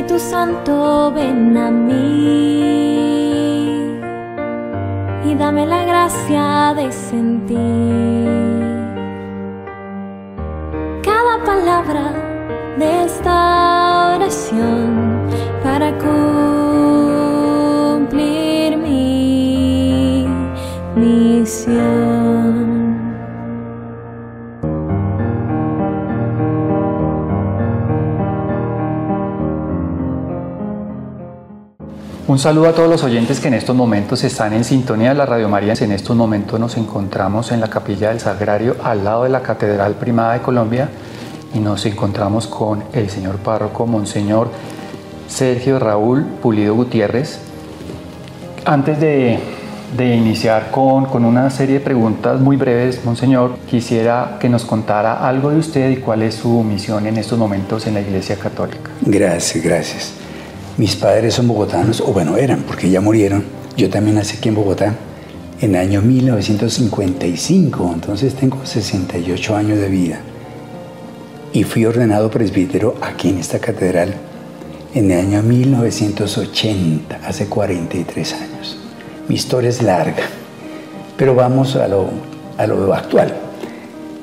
Espíritu 0.00 0.18
Santo, 0.18 1.12
ven 1.14 1.54
a 1.58 1.70
mí. 1.70 2.60
Y 5.26 5.34
dame 5.34 5.66
la 5.66 5.84
gracia 5.84 6.72
de 6.74 6.90
sentir 6.90 7.58
cada 11.02 11.44
palabra 11.44 12.12
de 12.78 13.04
esta 13.04 13.59
Un 32.30 32.38
saludo 32.38 32.68
a 32.68 32.72
todos 32.72 32.88
los 32.88 33.02
oyentes 33.02 33.40
que 33.40 33.48
en 33.48 33.54
estos 33.54 33.74
momentos 33.74 34.22
están 34.22 34.52
en 34.52 34.62
sintonía 34.62 35.08
de 35.08 35.16
la 35.16 35.26
Radio 35.26 35.48
María. 35.48 35.74
En 35.80 35.90
estos 35.90 36.14
momentos 36.14 36.60
nos 36.60 36.76
encontramos 36.76 37.50
en 37.50 37.60
la 37.60 37.66
capilla 37.66 38.10
del 38.10 38.20
Sagrario 38.20 38.76
al 38.84 39.02
lado 39.02 39.24
de 39.24 39.30
la 39.30 39.42
Catedral 39.42 39.94
Primada 39.94 40.34
de 40.34 40.40
Colombia 40.40 40.88
y 41.52 41.58
nos 41.58 41.84
encontramos 41.86 42.46
con 42.46 42.84
el 42.92 43.10
señor 43.10 43.38
párroco 43.38 43.84
Monseñor 43.84 44.48
Sergio 45.26 45.80
Raúl 45.80 46.24
Pulido 46.40 46.76
Gutiérrez. 46.76 47.40
Antes 48.64 49.00
de, 49.00 49.40
de 49.96 50.14
iniciar 50.14 50.70
con, 50.70 51.06
con 51.06 51.24
una 51.24 51.50
serie 51.50 51.80
de 51.80 51.84
preguntas 51.84 52.40
muy 52.40 52.56
breves, 52.56 53.04
Monseñor, 53.04 53.56
quisiera 53.68 54.36
que 54.38 54.48
nos 54.48 54.64
contara 54.64 55.26
algo 55.26 55.50
de 55.50 55.58
usted 55.58 55.90
y 55.90 55.96
cuál 55.96 56.22
es 56.22 56.36
su 56.36 56.62
misión 56.62 57.08
en 57.08 57.16
estos 57.16 57.36
momentos 57.36 57.88
en 57.88 57.94
la 57.94 58.02
Iglesia 58.02 58.36
Católica. 58.36 58.92
Gracias, 59.00 59.64
gracias. 59.64 60.19
Mis 60.80 60.96
padres 60.96 61.34
son 61.34 61.46
bogotanos, 61.46 62.00
o 62.00 62.06
bueno, 62.06 62.38
eran, 62.38 62.62
porque 62.62 62.88
ya 62.88 63.02
murieron. 63.02 63.44
Yo 63.76 63.90
también 63.90 64.16
nací 64.16 64.38
aquí 64.38 64.48
en 64.48 64.54
Bogotá 64.54 64.94
en 65.60 65.74
el 65.74 65.76
año 65.82 66.00
1955, 66.00 67.90
entonces 67.92 68.34
tengo 68.34 68.64
68 68.64 69.56
años 69.56 69.78
de 69.78 69.90
vida. 69.90 70.20
Y 71.52 71.64
fui 71.64 71.84
ordenado 71.84 72.30
presbítero 72.30 72.94
aquí 73.02 73.28
en 73.28 73.36
esta 73.36 73.58
catedral 73.58 74.14
en 74.94 75.10
el 75.10 75.20
año 75.20 75.42
1980, 75.42 77.20
hace 77.26 77.44
43 77.44 78.32
años. 78.32 78.78
Mi 79.28 79.34
historia 79.34 79.68
es 79.68 79.82
larga, 79.82 80.22
pero 81.18 81.34
vamos 81.34 81.76
a 81.76 81.88
lo, 81.88 82.08
a 82.56 82.66
lo 82.66 82.94
actual. 82.94 83.34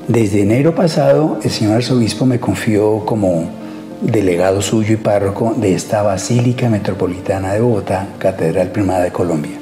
Desde 0.08 0.41
enero 0.41 0.73
pasado, 0.73 1.38
el 1.44 1.52
señor 1.52 1.75
arzobispo 1.75 2.25
me 2.25 2.39
confió 2.39 3.05
como 3.05 3.67
delegado 4.02 4.62
suyo 4.62 4.94
y 4.94 4.98
párroco 4.98 5.53
de 5.56 5.73
esta 5.73 6.03
Basílica 6.03 6.70
Metropolitana 6.70 7.53
de 7.53 7.62
Bogotá, 7.62 8.08
Catedral 8.20 8.70
Primada 8.70 9.03
de 9.03 9.12
Colombia. 9.12 9.58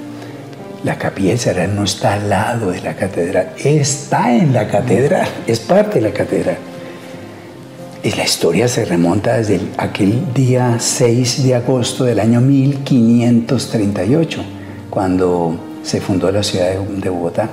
La 0.83 0.97
capilla 0.97 1.37
Sagrado 1.37 1.73
no 1.73 1.83
está 1.83 2.13
al 2.13 2.29
lado 2.29 2.71
de 2.71 2.81
la 2.81 2.95
catedral, 2.95 3.53
está 3.57 4.35
en 4.35 4.53
la 4.53 4.67
catedral, 4.67 5.27
es 5.47 5.59
parte 5.59 5.95
de 5.95 6.09
la 6.09 6.13
catedral. 6.13 6.57
Y 8.03 8.11
la 8.11 8.23
historia 8.23 8.67
se 8.67 8.85
remonta 8.85 9.37
desde 9.37 9.61
aquel 9.77 10.31
día 10.33 10.77
6 10.79 11.43
de 11.43 11.55
agosto 11.55 12.03
del 12.03 12.19
año 12.19 12.39
1538, 12.39 14.43
cuando 14.91 15.57
se 15.81 16.01
fundó 16.01 16.31
la 16.31 16.43
ciudad 16.43 16.73
de 16.73 17.09
Bogotá. 17.09 17.49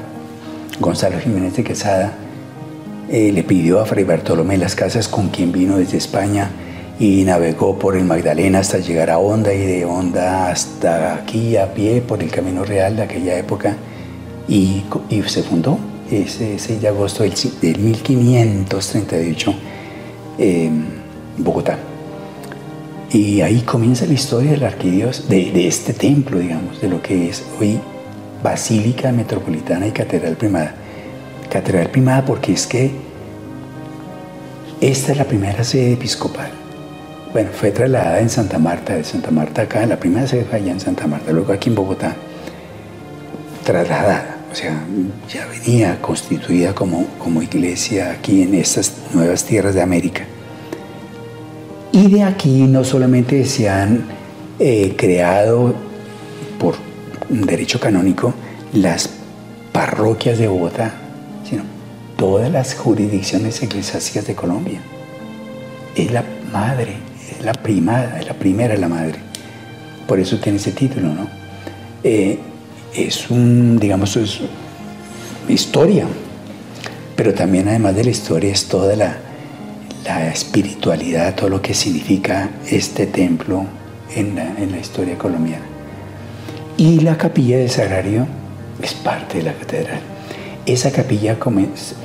Gonzalo 0.79 1.19
Jiménez 1.19 1.57
de 1.57 1.65
Quesada 1.65 2.13
eh, 3.09 3.33
le 3.33 3.43
pidió 3.45 3.81
a 3.81 3.87
Fray 3.87 4.05
Bartolomé 4.05 4.59
Las 4.59 4.75
Casas, 4.75 5.09
con 5.09 5.31
quien 5.31 5.53
vino 5.53 5.79
desde 5.79 5.97
España, 5.97 6.51
y 7.03 7.25
navegó 7.25 7.77
por 7.81 7.97
el 7.97 8.05
Magdalena 8.05 8.61
hasta 8.61 8.79
llegar 8.79 9.11
a 9.11 9.19
Honda 9.19 9.53
y 9.53 9.59
de 9.59 9.85
Honda 9.85 10.49
hasta 10.49 11.17
aquí 11.17 11.57
a 11.57 11.75
pie 11.75 12.01
por 12.01 12.23
el 12.23 12.31
Camino 12.31 12.65
Real 12.65 12.95
de 12.95 13.03
aquella 13.03 13.37
época 13.37 13.77
y, 14.47 14.85
se 15.27 15.43
fundó 15.43 15.81
ese 16.09 16.61
6 16.61 16.81
de 16.81 16.87
agosto 16.87 17.25
del, 17.25 17.79
1538 17.81 19.55
en 20.39 20.85
Bogotá. 21.39 21.77
Y 23.11 23.41
ahí 23.41 23.63
comienza 23.63 24.07
la 24.07 24.13
historia 24.13 24.53
del 24.53 24.63
arquidios, 24.63 25.29
de, 25.29 25.67
este 25.67 25.95
templo, 25.95 26.39
digamos, 26.39 26.81
de 26.81 26.89
lo 26.89 27.03
que 27.03 27.31
es 27.31 27.45
hoy 27.61 27.81
Basílica 28.45 29.11
Metropolitana 29.11 29.89
y 29.89 29.91
Catedral 29.91 30.37
Primada. 30.37 30.77
Catedral 31.51 31.91
Primada 31.91 32.25
porque 32.25 32.53
es 32.53 32.65
que 32.65 32.93
esta 34.81 35.11
es 35.11 35.19
la 35.19 35.25
primera 35.25 35.65
sede 35.65 35.95
episcopal 35.95 36.62
bueno, 37.33 37.51
fue 37.53 37.71
trasladada 37.71 38.21
en 38.21 38.29
Santa 38.29 38.59
Marta, 38.59 38.95
de 38.95 39.05
Santa 39.05 39.31
Marta 39.31 39.63
acá, 39.63 39.87
la 39.87 39.99
primera 39.99 40.27
se 40.27 40.45
fue 40.45 40.59
allá 40.59 40.73
en 40.73 40.81
Santa 40.81 41.07
Marta, 41.07 41.33
luego 41.33 41.53
aquí 41.53 41.71
en 41.71 41.75
Bogotá, 41.75 42.15
trasladada, 43.65 44.37
o 44.51 44.55
sea, 44.55 44.85
ya 45.33 45.47
venía 45.47 45.99
constituida 46.03 46.75
como, 46.75 47.07
como 47.19 47.41
iglesia 47.43 48.11
aquí 48.13 48.43
en 48.43 48.55
estas 48.55 48.93
nuevas 49.15 49.45
tierras 49.45 49.75
de 49.75 49.81
América. 49.81 50.25
Y 51.91 52.11
de 52.11 52.23
aquí 52.23 52.63
no 52.63 52.85
solamente 52.85 53.45
se 53.47 53.69
han 53.69 54.05
eh, 54.59 54.95
creado 54.97 55.75
por 56.59 56.75
derecho 57.29 57.81
canónico 57.81 58.35
las 58.75 59.09
parroquias 59.73 60.39
de 60.39 60.49
Bogotá, 60.49 60.93
sino 61.49 61.63
todas 62.17 62.51
las 62.51 62.75
jurisdicciones 62.75 63.63
eclesiásticas 63.63 64.27
de 64.27 64.35
Colombia. 64.35 64.81
Es 65.95 66.11
la 66.13 66.25
madre 66.53 67.12
la 67.45 67.53
primada, 67.53 68.21
la 68.23 68.35
primera 68.35 68.77
la 68.77 68.89
madre. 68.89 69.19
Por 70.07 70.21
eso 70.21 70.39
tiene 70.39 70.59
ese 70.59 70.73
título, 70.73 71.09
¿no? 71.09 71.29
Eh, 72.05 72.39
es 72.95 73.31
un, 73.31 73.79
digamos, 73.79 74.17
es 74.17 74.41
historia, 75.49 76.07
pero 77.17 77.35
también 77.35 77.69
además 77.69 77.97
de 77.97 78.05
la 78.05 78.11
historia 78.11 78.53
es 78.53 78.67
toda 78.67 78.95
la, 78.97 79.17
la 80.05 80.29
espiritualidad, 80.29 81.35
todo 81.35 81.49
lo 81.49 81.63
que 81.63 81.75
significa 81.75 82.51
este 82.69 83.07
templo 83.07 83.65
en 84.15 84.37
la, 84.37 84.55
en 84.59 84.73
la 84.73 84.79
historia 84.79 85.17
colombiana. 85.17 85.65
Y 86.77 87.01
la 87.01 87.17
capilla 87.17 87.59
del 87.59 87.71
Sagrario 87.71 88.27
es 88.83 88.95
parte 88.95 89.39
de 89.39 89.45
la 89.45 89.55
catedral. 89.55 90.01
Esa 90.67 90.93
capilla 90.93 91.37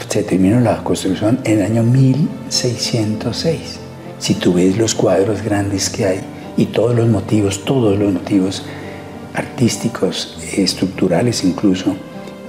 se 0.10 0.24
terminó 0.24 0.60
la 0.60 0.84
construcción 0.84 1.40
en 1.44 1.60
el 1.60 1.66
año 1.66 1.84
1606 1.84 3.87
si 4.20 4.34
tú 4.34 4.54
ves 4.54 4.78
los 4.78 4.96
cuadros 4.96 5.42
grandes 5.42 5.90
que 5.90 6.06
hay 6.06 6.20
y 6.58 6.66
todos 6.66 6.96
los 6.96 7.08
motivos, 7.08 7.64
todos 7.66 7.98
los 7.98 8.12
motivos 8.14 8.64
artísticos, 9.34 10.38
estructurales 10.58 11.44
incluso, 11.44 11.96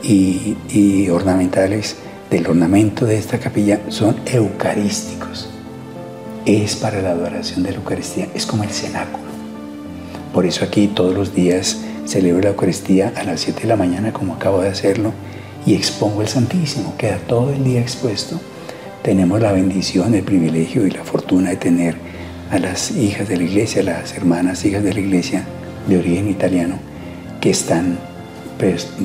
y, 0.03 1.09
ornamentales 1.11 1.97
del 2.31 2.47
ornamento 2.47 3.05
de 3.05 3.19
esta 3.19 3.39
capilla 3.39 3.81
son 3.89 4.17
eucarísticos. 4.27 5.49
Es 6.47 6.77
para 6.77 7.03
la 7.03 7.11
adoración 7.11 7.63
de 7.63 7.73
la 7.73 7.79
Eucaristía, 7.79 8.29
es 8.35 8.47
como 8.47 8.63
el 8.63 8.71
cenáculo. 8.71 9.29
Por 10.33 10.47
eso 10.47 10.65
aquí 10.65 10.87
todos 10.87 11.15
los 11.15 11.35
días 11.35 11.79
celebro 12.07 12.43
la 12.43 12.51
Eucaristía 12.51 13.13
a 13.17 13.25
las 13.25 13.41
7 13.41 13.63
de 13.63 13.69
la 13.69 13.77
mañana 13.77 14.13
como 14.13 14.35
acabo 14.35 14.61
de 14.61 14.69
hacerlo 14.69 15.13
y 15.67 15.75
expongo 15.75 16.23
el 16.23 16.29
Santísimo, 16.29 16.95
queda 16.97 17.19
todo 17.19 17.53
el 17.53 17.65
día 17.65 17.81
expuesto 17.81 18.41
tenemos 19.09 19.41
la 19.41 19.53
bendición, 19.53 20.15
el 20.15 20.23
privilegio 20.23 20.87
y 20.87 20.91
la 20.91 21.03
fortuna 21.03 21.49
de 21.49 21.57
tener 21.57 21.97
a 22.51 22.59
las 22.59 22.91
hijas 22.91 23.27
de 23.27 23.39
la 23.39 23.45
iglesia, 23.45 23.83
las 23.83 24.13
hermanas 24.13 24.67
hijas 24.67 24.85
de 24.85 24.93
la 24.93 25.01
iglesia 25.01 25.47
de 25.87 25.97
origen 25.97 26.29
italiano, 26.29 26.79
que 27.41 27.49
están 27.49 27.99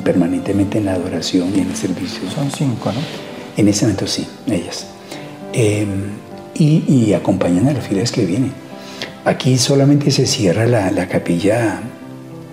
permanentemente 0.04 0.76
en 0.76 0.84
la 0.84 0.92
adoración 0.92 1.52
y 1.56 1.60
en 1.60 1.70
el 1.70 1.74
servicio. 1.74 2.30
Son 2.30 2.50
cinco, 2.50 2.92
¿no? 2.92 3.00
En 3.56 3.66
ese 3.66 3.86
momento 3.86 4.06
sí, 4.06 4.26
ellas. 4.46 4.88
Em, 5.54 6.10
y, 6.54 7.14
acompañan 7.14 7.68
a 7.68 7.72
los 7.72 7.84
fieles 7.84 8.12
que 8.12 8.26
vienen. 8.26 8.52
Aquí 9.24 9.56
solamente 9.56 10.10
se 10.10 10.26
cierra 10.26 10.66
la, 10.66 10.90
la 10.90 11.08
capilla 11.08 11.80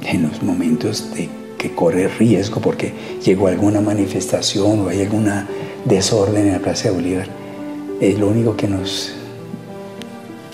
en 0.03 0.21
los 0.21 0.41
momentos 0.41 1.13
de 1.13 1.27
que 1.57 1.75
corre 1.75 2.07
riesgo 2.07 2.61
porque 2.61 2.93
llegó 3.25 3.47
alguna 3.47 3.81
manifestación 3.81 4.79
o 4.79 4.87
hay 4.87 5.01
alguna 5.01 5.49
desorden 5.83 6.47
en 6.47 6.53
la 6.53 6.59
Plaza 6.59 6.87
de 6.87 6.95
Bolívar 6.95 7.40
es 8.01 8.17
lo 8.17 8.27
único 8.27 8.57
que 8.57 8.67
nos, 8.67 9.13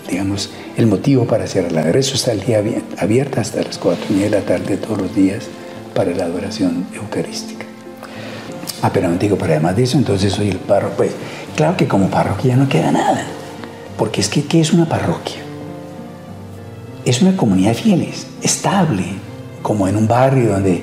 digamos, 0.08 0.50
el 0.76 0.86
motivo 0.86 1.24
para 1.24 1.46
cerrarla. 1.46 1.82
De 1.82 1.92
resto 1.92 2.14
está 2.14 2.32
el 2.32 2.44
día 2.44 2.62
abierta 2.98 3.40
hasta 3.40 3.62
las 3.62 3.78
4 3.78 4.14
de 4.14 4.30
la 4.30 4.42
tarde 4.42 4.76
todos 4.76 4.98
los 4.98 5.14
días 5.14 5.46
para 5.94 6.12
la 6.12 6.26
adoración 6.26 6.86
eucarística. 6.94 7.64
Ah, 8.82 8.90
pero 8.92 9.08
no 9.08 9.16
digo, 9.16 9.36
pero 9.36 9.54
además 9.54 9.76
de 9.76 9.84
eso, 9.84 9.96
entonces 9.96 10.32
soy 10.32 10.50
el 10.50 10.58
párroco. 10.58 10.96
Pues 10.98 11.12
claro 11.56 11.76
que 11.76 11.88
como 11.88 12.10
parroquia 12.10 12.54
no 12.54 12.68
queda 12.68 12.92
nada, 12.92 13.24
porque 13.96 14.20
es 14.20 14.28
que, 14.28 14.44
¿qué 14.44 14.60
es 14.60 14.72
una 14.72 14.86
parroquia? 14.86 15.38
Es 17.04 17.22
una 17.22 17.34
comunidad 17.34 17.70
de 17.70 17.74
fieles, 17.76 18.26
estable, 18.42 19.04
como 19.62 19.88
en 19.88 19.96
un 19.96 20.06
barrio 20.06 20.50
donde 20.52 20.82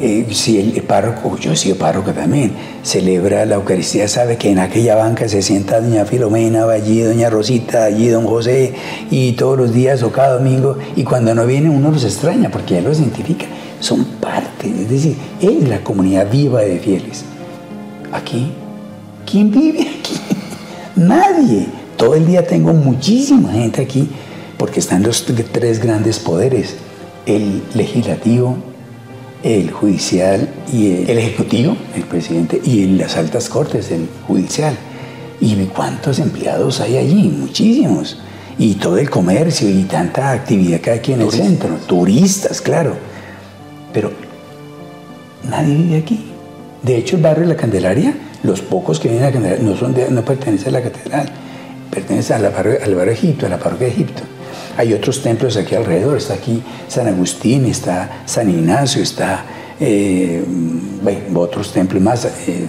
eh, 0.00 0.26
si 0.32 0.58
el 0.58 0.82
párroco, 0.82 1.36
yo 1.36 1.52
he 1.52 1.56
sido 1.56 1.76
párroco 1.76 2.12
también, 2.12 2.52
celebra 2.82 3.44
la 3.44 3.56
Eucaristía, 3.56 4.08
sabe 4.08 4.38
que 4.38 4.50
en 4.50 4.58
aquella 4.58 4.94
banca 4.94 5.28
se 5.28 5.42
sienta 5.42 5.80
doña 5.80 6.06
Filomena, 6.06 6.64
allí 6.64 7.02
doña 7.02 7.28
Rosita, 7.28 7.84
allí 7.84 8.08
don 8.08 8.26
José, 8.26 8.74
y 9.10 9.32
todos 9.32 9.58
los 9.58 9.74
días 9.74 10.02
o 10.02 10.10
cada 10.10 10.38
domingo, 10.38 10.78
y 10.96 11.04
cuando 11.04 11.34
no 11.34 11.44
viene 11.46 11.68
uno 11.68 11.90
los 11.90 12.04
extraña 12.04 12.50
porque 12.50 12.74
ya 12.74 12.80
los 12.80 12.98
identifica, 12.98 13.44
son 13.80 14.04
parte, 14.20 14.68
es 14.68 14.88
decir, 14.88 15.16
es 15.40 15.68
la 15.68 15.84
comunidad 15.84 16.30
viva 16.30 16.62
de 16.62 16.78
fieles. 16.78 17.24
Aquí, 18.10 18.52
¿quién 19.30 19.50
vive 19.50 19.82
aquí? 19.82 20.14
Nadie. 20.96 21.66
Todo 21.98 22.14
el 22.14 22.26
día 22.26 22.46
tengo 22.46 22.72
muchísima 22.72 23.52
gente 23.52 23.82
aquí 23.82 24.08
porque 24.56 24.80
están 24.80 25.02
los 25.02 25.26
tres 25.52 25.82
grandes 25.82 26.18
poderes, 26.18 26.76
el 27.26 27.62
legislativo, 27.74 28.56
el 29.42 29.70
judicial 29.70 30.48
y 30.72 31.04
el, 31.10 31.18
ejecutivo, 31.18 31.76
el 31.94 32.02
presidente, 32.02 32.60
y 32.62 32.84
en 32.84 32.98
las 32.98 33.16
altas 33.16 33.48
cortes, 33.48 33.90
el 33.90 34.08
judicial. 34.26 34.76
¿Y 35.40 35.54
cuántos 35.66 36.18
empleados 36.18 36.80
hay 36.80 36.98
allí? 36.98 37.28
Muchísimos. 37.28 38.18
Y 38.58 38.74
todo 38.74 38.98
el 38.98 39.08
comercio 39.08 39.70
y 39.70 39.84
tanta 39.84 40.32
actividad 40.32 40.80
que 40.80 40.90
hay 40.90 40.98
aquí 40.98 41.12
en 41.14 41.22
el 41.22 41.30
centro. 41.30 41.70
Turistas, 41.86 42.60
claro. 42.60 42.94
Pero 43.92 44.12
nadie 45.48 45.74
vive 45.74 45.96
aquí. 45.96 46.26
De 46.82 46.96
hecho, 46.96 47.16
el 47.16 47.22
barrio 47.22 47.42
de 47.42 47.54
la 47.54 47.56
Candelaria, 47.56 48.14
los 48.42 48.60
pocos 48.60 49.00
que 49.00 49.08
vienen 49.08 49.24
a 49.24 49.28
la 49.28 49.32
Candelaria 49.32 49.64
no, 49.64 49.76
son 49.76 49.94
no 50.10 50.24
pertenecen 50.24 50.68
a 50.68 50.78
la 50.78 50.82
catedral, 50.82 51.30
pertenecen 51.90 52.44
al 52.44 52.52
barrio, 52.52 52.78
al 52.82 52.94
barrio 52.94 53.12
de 53.12 53.18
Egipto, 53.18 53.46
a 53.46 53.48
la 53.48 53.58
parroquia 53.58 53.86
de 53.86 53.92
Egipto. 53.94 54.22
Hay 54.76 54.92
otros 54.92 55.22
templos 55.22 55.56
aquí 55.56 55.74
alrededor, 55.74 56.16
está 56.16 56.34
aquí 56.34 56.62
San 56.88 57.08
Agustín, 57.08 57.66
está 57.66 58.22
San 58.26 58.48
Ignacio, 58.48 59.02
está 59.02 59.44
eh, 59.80 60.44
otros 61.34 61.72
templos 61.72 62.02
más, 62.02 62.24
eh, 62.26 62.66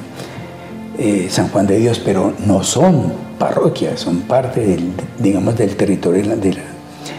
eh, 0.98 1.28
San 1.30 1.50
Juan 1.50 1.68
de 1.68 1.78
Dios, 1.78 2.02
pero 2.04 2.34
no 2.46 2.64
son 2.64 3.14
parroquias, 3.38 4.00
son 4.00 4.22
parte 4.22 4.62
del, 4.62 4.92
digamos, 5.20 5.58
del 5.58 5.76
territorio 5.76 6.24
de 6.24 6.54
la, 6.54 6.62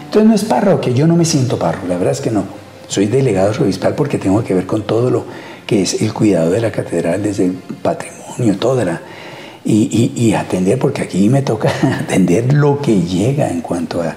Entonces 0.05 0.25
no 0.25 0.33
es 0.33 0.43
parroquia, 0.43 0.91
yo 0.93 1.07
no 1.07 1.15
me 1.15 1.25
siento 1.25 1.57
párroco, 1.57 1.87
la 1.87 1.97
verdad 1.97 2.13
es 2.13 2.21
que 2.21 2.31
no. 2.31 2.43
Soy 2.87 3.07
delegado 3.07 3.51
obispal 3.63 3.95
porque 3.95 4.17
tengo 4.17 4.43
que 4.43 4.53
ver 4.53 4.65
con 4.65 4.83
todo 4.83 5.09
lo 5.09 5.25
que 5.65 5.81
es 5.81 6.01
el 6.01 6.13
cuidado 6.13 6.51
de 6.51 6.59
la 6.59 6.71
catedral, 6.71 7.23
desde 7.23 7.45
el 7.45 7.53
patrimonio, 7.53 8.57
toda 8.57 9.01
y 9.65 10.33
atender, 10.33 10.77
porque 10.77 11.01
aquí 11.03 11.29
me 11.29 11.41
toca 11.41 11.71
atender 12.01 12.53
lo 12.53 12.81
que 12.81 13.01
llega 13.01 13.49
en 13.49 13.61
cuanto 13.61 14.01
a 14.01 14.15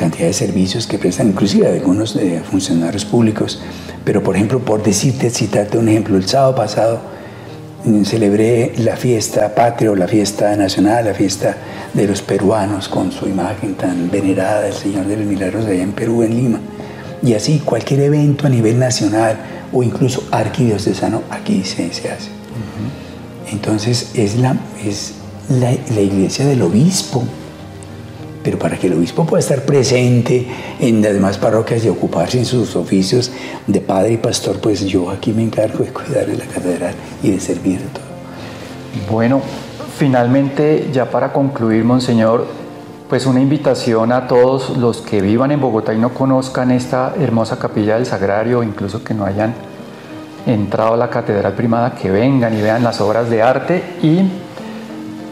cantidad 0.00 0.28
de 0.28 0.32
servicios 0.32 0.86
que 0.86 0.98
prestan, 0.98 1.28
inclusive 1.28 1.68
algunos 1.68 2.14
de 2.14 2.40
funcionarios 2.40 3.04
públicos. 3.04 3.60
Pero, 4.02 4.22
por 4.22 4.34
ejemplo, 4.34 4.58
por 4.58 4.82
decirte, 4.82 5.28
citarte 5.28 5.76
un 5.76 5.90
ejemplo, 5.90 6.16
el 6.16 6.26
sábado 6.26 6.54
pasado 6.54 7.00
mm, 7.84 8.04
celebré 8.04 8.72
la 8.78 8.96
fiesta 8.96 9.54
patria, 9.54 9.94
la 9.94 10.08
fiesta 10.08 10.56
nacional, 10.56 11.04
la 11.04 11.12
fiesta 11.12 11.54
de 11.92 12.06
los 12.06 12.22
peruanos 12.22 12.88
con 12.88 13.12
su 13.12 13.28
imagen 13.28 13.74
tan 13.74 14.10
venerada 14.10 14.62
del 14.62 14.72
Señor 14.72 15.04
de 15.04 15.18
los 15.18 15.26
Milagros 15.26 15.66
allá 15.66 15.82
en 15.82 15.92
Perú, 15.92 16.22
en 16.22 16.34
Lima. 16.34 16.60
Y 17.22 17.34
así 17.34 17.58
cualquier 17.62 18.00
evento 18.00 18.46
a 18.46 18.50
nivel 18.50 18.78
nacional 18.78 19.36
o 19.70 19.82
incluso 19.82 20.24
arquidiocesano 20.30 21.24
aquí 21.28 21.62
se, 21.64 21.92
se 21.92 22.10
hace. 22.10 22.30
Entonces 23.52 24.12
es, 24.14 24.36
la, 24.36 24.56
es 24.82 25.12
la, 25.50 25.72
la 25.94 26.00
iglesia 26.00 26.46
del 26.46 26.62
obispo 26.62 27.22
pero 28.42 28.58
para 28.58 28.78
que 28.78 28.86
el 28.86 28.94
obispo 28.94 29.26
pueda 29.26 29.40
estar 29.40 29.62
presente 29.64 30.46
en 30.78 31.02
las 31.02 31.12
demás 31.12 31.38
parroquias 31.38 31.84
y 31.84 31.88
ocuparse 31.88 32.38
en 32.38 32.46
sus 32.46 32.74
oficios 32.76 33.30
de 33.66 33.80
padre 33.80 34.12
y 34.12 34.16
pastor, 34.16 34.60
pues 34.60 34.84
yo 34.86 35.10
aquí 35.10 35.32
me 35.32 35.42
encargo 35.42 35.84
de 35.84 35.92
cuidar 35.92 36.26
de 36.26 36.36
la 36.36 36.46
catedral 36.46 36.94
y 37.22 37.32
de 37.32 37.40
servir 37.40 37.80
de 37.80 37.86
todo. 37.86 38.04
Bueno, 39.10 39.42
finalmente, 39.98 40.88
ya 40.92 41.10
para 41.10 41.32
concluir, 41.32 41.84
Monseñor, 41.84 42.46
pues 43.08 43.26
una 43.26 43.40
invitación 43.40 44.12
a 44.12 44.26
todos 44.26 44.76
los 44.76 44.98
que 45.02 45.20
vivan 45.20 45.50
en 45.50 45.60
Bogotá 45.60 45.92
y 45.92 45.98
no 45.98 46.14
conozcan 46.14 46.70
esta 46.70 47.14
hermosa 47.18 47.58
capilla 47.58 47.96
del 47.96 48.06
Sagrario, 48.06 48.62
incluso 48.62 49.04
que 49.04 49.14
no 49.14 49.24
hayan 49.24 49.52
entrado 50.46 50.94
a 50.94 50.96
la 50.96 51.10
Catedral 51.10 51.54
Primada, 51.54 51.94
que 51.94 52.10
vengan 52.10 52.56
y 52.56 52.62
vean 52.62 52.82
las 52.82 53.00
obras 53.00 53.28
de 53.28 53.42
arte 53.42 53.82
y 54.02 54.22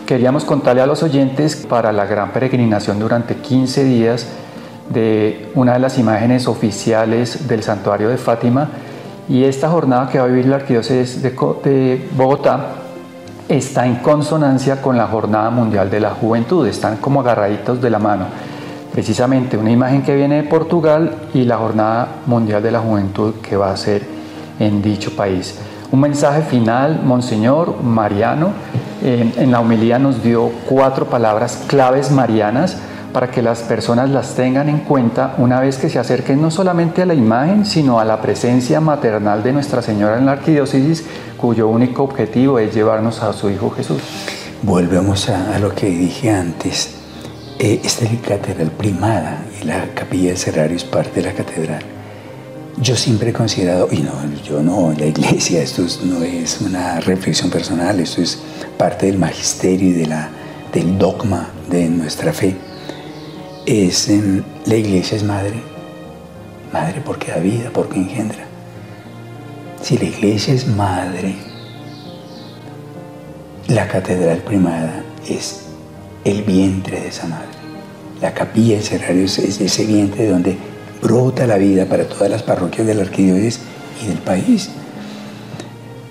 Queríamos 0.08 0.46
contarle 0.46 0.80
a 0.80 0.86
los 0.86 1.02
oyentes 1.02 1.54
para 1.54 1.92
la 1.92 2.06
gran 2.06 2.32
peregrinación 2.32 2.98
durante 2.98 3.36
15 3.36 3.84
días 3.84 4.26
de 4.88 5.50
una 5.54 5.74
de 5.74 5.80
las 5.80 5.98
imágenes 5.98 6.48
oficiales 6.48 7.46
del 7.46 7.62
santuario 7.62 8.08
de 8.08 8.16
Fátima 8.16 8.70
y 9.28 9.44
esta 9.44 9.68
jornada 9.68 10.08
que 10.08 10.18
va 10.18 10.24
a 10.24 10.28
vivir 10.28 10.46
la 10.46 10.56
Arquidiócesis 10.56 11.20
de 11.20 12.08
Bogotá 12.16 12.68
está 13.50 13.84
en 13.84 13.96
consonancia 13.96 14.80
con 14.80 14.96
la 14.96 15.08
Jornada 15.08 15.50
Mundial 15.50 15.90
de 15.90 16.00
la 16.00 16.12
Juventud, 16.12 16.66
están 16.66 16.96
como 16.96 17.20
agarraditos 17.20 17.82
de 17.82 17.90
la 17.90 17.98
mano. 17.98 18.28
Precisamente 18.90 19.58
una 19.58 19.72
imagen 19.72 20.00
que 20.00 20.16
viene 20.16 20.36
de 20.36 20.48
Portugal 20.48 21.16
y 21.34 21.44
la 21.44 21.58
Jornada 21.58 22.08
Mundial 22.24 22.62
de 22.62 22.70
la 22.72 22.80
Juventud 22.80 23.34
que 23.42 23.58
va 23.58 23.72
a 23.72 23.76
ser 23.76 24.06
en 24.58 24.80
dicho 24.80 25.14
país. 25.14 25.58
Un 25.90 26.00
mensaje 26.00 26.42
final, 26.42 27.00
Monseñor 27.04 27.82
Mariano, 27.82 28.52
en 29.02 29.50
la 29.50 29.60
homilía 29.60 29.98
nos 29.98 30.22
dio 30.22 30.50
cuatro 30.68 31.06
palabras 31.06 31.64
claves 31.66 32.10
marianas 32.10 32.76
para 33.12 33.30
que 33.30 33.42
las 33.42 33.60
personas 33.60 34.10
las 34.10 34.34
tengan 34.34 34.68
en 34.68 34.80
cuenta 34.80 35.34
una 35.38 35.60
vez 35.60 35.78
que 35.78 35.88
se 35.88 35.98
acerquen 35.98 36.42
no 36.42 36.50
solamente 36.50 37.02
a 37.02 37.06
la 37.06 37.14
imagen, 37.14 37.64
sino 37.64 37.98
a 37.98 38.04
la 38.04 38.20
presencia 38.20 38.80
maternal 38.80 39.42
de 39.42 39.52
Nuestra 39.52 39.82
Señora 39.82 40.18
en 40.18 40.26
la 40.26 40.32
arquidiócesis, 40.32 41.04
cuyo 41.36 41.68
único 41.68 42.02
objetivo 42.02 42.58
es 42.58 42.74
llevarnos 42.74 43.22
a 43.22 43.32
su 43.32 43.50
Hijo 43.50 43.70
Jesús. 43.70 44.02
Volvemos 44.62 45.28
a, 45.30 45.58
lo 45.58 45.74
que 45.74 45.86
dije 45.86 46.30
antes. 46.30 46.96
Eh, 47.58 47.80
esta 47.82 48.04
es 48.04 48.12
la 48.12 48.20
catedral 48.20 48.70
primada 48.72 49.42
y 49.60 49.64
la 49.64 49.94
capilla 49.94 50.28
del 50.28 50.38
Cerrario 50.38 50.76
es 50.76 50.84
parte 50.84 51.20
de 51.20 51.28
la 51.28 51.32
catedral. 51.32 51.97
Yo 52.80 52.94
siempre 52.94 53.30
he 53.30 53.32
considerado, 53.32 53.88
y 53.90 53.98
no, 53.98 54.12
yo 54.44 54.62
no, 54.62 54.92
la 54.96 55.06
iglesia, 55.06 55.60
esto 55.62 55.84
no 56.04 56.22
es 56.22 56.60
una 56.60 57.00
reflexión 57.00 57.50
personal, 57.50 57.98
esto 57.98 58.22
es 58.22 58.38
parte 58.76 59.06
del 59.06 59.18
magisterio 59.18 59.88
y 59.88 59.92
de 59.92 60.06
la, 60.06 60.30
del 60.72 60.96
dogma 60.96 61.50
de 61.68 61.88
nuestra 61.88 62.32
fe. 62.32 62.56
Es, 63.66 64.08
la 64.64 64.76
iglesia 64.76 65.16
es 65.16 65.24
madre, 65.24 65.60
madre 66.72 67.02
porque 67.04 67.32
da 67.32 67.38
vida, 67.38 67.70
porque 67.72 67.98
engendra. 67.98 68.46
Si 69.82 69.98
la 69.98 70.04
iglesia 70.04 70.54
es 70.54 70.68
madre, 70.68 71.34
la 73.66 73.88
catedral 73.88 74.38
primada 74.38 75.02
es 75.28 75.62
el 76.24 76.42
vientre 76.42 77.00
de 77.00 77.08
esa 77.08 77.26
madre. 77.26 77.48
La 78.20 78.32
capilla 78.32 78.76
del 78.76 78.84
Cerrario 78.84 79.24
es 79.24 79.38
ese 79.38 79.84
vientre 79.84 80.28
donde 80.28 80.56
brota 81.02 81.46
la 81.46 81.56
vida 81.56 81.86
para 81.86 82.04
todas 82.04 82.30
las 82.30 82.42
parroquias 82.42 82.86
de 82.86 82.94
la 82.94 83.02
arquidiócesis 83.02 83.60
y 84.02 84.08
del 84.08 84.18
país. 84.18 84.70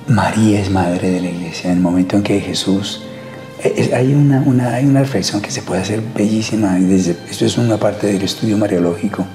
María 0.07 0.61
es 0.61 0.69
madre 0.69 1.09
de 1.09 1.21
la 1.21 1.29
iglesia. 1.29 1.71
En 1.71 1.77
el 1.77 1.83
momento 1.83 2.15
en 2.15 2.23
que 2.23 2.39
Jesús... 2.39 3.01
Eh, 3.63 3.91
hay 3.95 4.13
una, 4.13 4.43
una, 4.45 4.75
hay 4.75 4.85
una 4.85 4.99
reflexión 5.01 5.41
que 5.41 5.49
se 5.49 5.63
puede 5.63 5.81
hacer 5.81 6.01
bellísima. 6.15 6.75
Desde, 6.75 7.17
esto 7.29 7.45
es 7.45 7.57
una 7.57 7.77
parte 7.77 8.07
del 8.07 8.21
estudio 8.21 8.57
mariológico. 8.57 9.25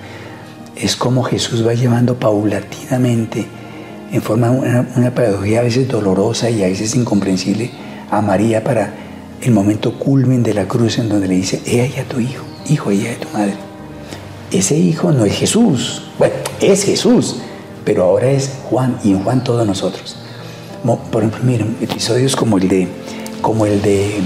Es 0.77 0.97
como 0.97 1.23
Jesús 1.25 1.67
va 1.67 1.75
llevando 1.75 2.19
paulatinamente, 2.19 3.47
en 4.13 4.23
forma 4.23 4.51
una, 4.51 4.87
una 4.97 5.11
pedagogía 5.15 5.61
a 5.61 5.63
veces 5.63 5.89
dolorosa 5.89 6.51
y 6.51 6.63
a 6.63 6.69
veces 6.69 6.95
incomprensible, 6.95 7.71
a 8.11 8.23
María 8.23 8.63
para 8.63 8.95
el 9.41 9.51
momento 9.51 9.99
culmen 9.99 10.43
de 10.43 10.55
la 10.55 10.67
cruz 10.67 10.99
en 10.99 11.09
donde 11.09 11.29
le 11.29 11.35
dice, 11.35 11.61
ella 11.67 11.87
y 11.87 11.99
a 11.99 12.05
tu 12.05 12.21
hijo, 12.21 12.45
hijo, 12.69 12.91
ella 12.91 13.13
y 13.13 13.17
tu 13.17 13.29
madre 13.37 13.72
ese 14.53 14.77
hijo 14.77 15.13
no 15.13 15.25
es 15.25 15.35
Jesús. 15.35 16.03
Bueno, 16.19 16.35
es 16.61 16.85
Jesús, 16.85 17.37
pero 17.85 18.05
ahora 18.05 18.31
es 18.31 18.51
Juan 18.65 18.99
y 19.03 19.13
en 19.13 19.23
Juan 19.23 19.43
todos 19.43 19.67
nosotros. 19.67 20.17
Por 20.85 21.23
ejemplo, 21.23 21.45
miren, 21.45 21.77
episodios 21.81 22.37
como 22.37 22.59
el 22.59 22.69
de, 22.69 22.89
como 23.41 23.67
el 23.67 23.81
de 23.83 24.21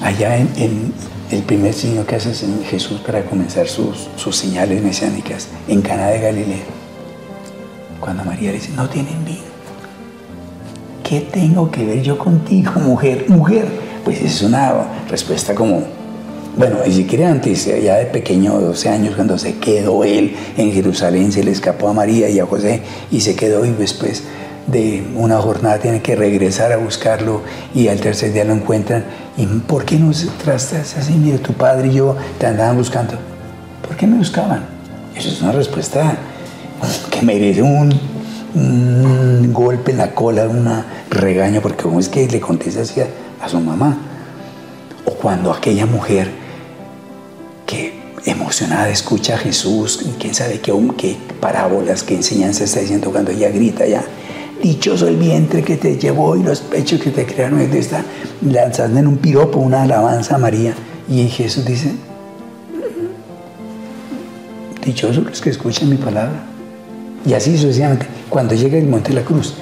allá 0.00 0.36
en, 0.36 0.92
el 1.30 1.42
primer 1.44 1.72
signo 1.72 2.04
que 2.04 2.16
hace 2.16 2.34
Jesús 2.68 3.00
para 3.00 3.24
comenzar 3.24 3.66
sus, 3.66 4.08
sus 4.16 4.36
señales 4.36 4.82
mesiánicas 4.82 5.48
en 5.66 5.80
Cana 5.80 6.08
de 6.08 6.20
Galilea. 6.20 6.64
Cuando 8.00 8.22
María 8.22 8.50
le 8.50 8.58
dice, 8.58 8.72
no 8.76 8.86
tienen 8.88 9.24
vino. 9.24 9.40
¿Qué 11.02 11.20
tengo 11.20 11.70
que 11.70 11.86
ver 11.86 12.02
yo 12.02 12.18
contigo, 12.18 12.72
mujer? 12.80 13.24
Mujer. 13.28 13.66
Pues 14.04 14.20
es 14.20 14.42
una 14.42 15.04
respuesta 15.08 15.54
como 15.54 15.84
bueno, 16.56 16.78
ni 16.86 16.92
siquiera 16.92 17.30
antes, 17.30 17.64
ya 17.64 17.96
de 17.96 18.06
pequeño, 18.06 18.60
12 18.60 18.88
años, 18.88 19.14
cuando 19.14 19.38
se 19.38 19.56
quedó 19.58 20.04
él 20.04 20.36
en 20.56 20.72
Jerusalén, 20.72 21.32
se 21.32 21.42
le 21.42 21.50
escapó 21.50 21.88
a 21.88 21.92
María 21.92 22.28
y 22.28 22.40
a 22.40 22.46
José 22.46 22.82
y 23.10 23.20
se 23.20 23.34
quedó 23.34 23.64
y 23.64 23.70
después 23.70 24.24
de 24.66 25.04
una 25.16 25.38
jornada 25.38 25.78
tiene 25.78 26.02
que 26.02 26.14
regresar 26.14 26.72
a 26.72 26.76
buscarlo 26.76 27.42
y 27.74 27.88
al 27.88 28.00
tercer 28.00 28.32
día 28.32 28.44
lo 28.44 28.54
encuentran. 28.54 29.04
¿Y 29.36 29.46
por 29.46 29.84
qué 29.84 29.96
no 29.96 30.12
trastas 30.42 30.96
así? 30.96 31.14
Mira, 31.14 31.38
tu 31.38 31.52
padre 31.52 31.88
y 31.88 31.94
yo 31.94 32.16
te 32.38 32.46
andaban 32.46 32.76
buscando. 32.76 33.14
¿Por 33.86 33.96
qué 33.96 34.06
me 34.06 34.18
buscaban? 34.18 34.64
Eso 35.16 35.28
es 35.28 35.40
una 35.42 35.52
respuesta 35.52 36.16
que 37.10 37.22
merece 37.22 37.62
un, 37.62 37.92
un 38.54 39.52
golpe 39.52 39.92
en 39.92 39.98
la 39.98 40.14
cola, 40.14 40.48
una 40.48 40.86
regaño, 41.10 41.60
porque 41.60 41.82
cómo 41.82 42.00
es 42.00 42.08
que 42.08 42.26
le 42.28 42.40
contesta 42.40 42.82
así 42.82 43.00
a, 43.00 43.48
su 43.48 43.60
mamá. 43.60 43.96
O 45.04 45.14
cuando 45.14 45.52
aquella 45.52 45.86
mujer 45.86 46.41
emocionada 48.24 48.88
escucha 48.88 49.34
a 49.34 49.38
Jesús, 49.38 50.04
quién 50.18 50.34
sabe 50.34 50.60
qué, 50.60 50.72
qué 50.96 51.16
parábolas, 51.40 52.02
qué 52.02 52.14
enseñanza 52.14 52.64
está 52.64 52.80
diciendo 52.80 53.10
cuando 53.10 53.30
ella 53.30 53.50
grita 53.50 53.86
ya. 53.86 54.04
Dichoso 54.62 55.08
el 55.08 55.16
vientre 55.16 55.62
que 55.62 55.76
te 55.76 55.96
llevó 55.98 56.36
y 56.36 56.42
los 56.42 56.60
pechos 56.60 57.00
que 57.00 57.10
te 57.10 57.26
crearon. 57.26 57.60
Está 57.60 58.04
lanzando 58.48 59.00
en 59.00 59.08
un 59.08 59.16
piropo 59.16 59.58
una 59.58 59.82
alabanza 59.82 60.36
a 60.36 60.38
María. 60.38 60.74
Y 61.08 61.26
Jesús 61.28 61.64
dice, 61.64 61.92
dichosos 64.84 65.24
los 65.24 65.40
que 65.40 65.50
escuchan 65.50 65.88
mi 65.88 65.96
palabra. 65.96 66.44
Y 67.26 67.34
así 67.34 67.56
sucesivamente, 67.56 68.06
cuando 68.28 68.54
llega 68.54 68.78
el 68.78 68.86
monte 68.86 69.08
de 69.10 69.16
la 69.16 69.22
cruz. 69.22 69.54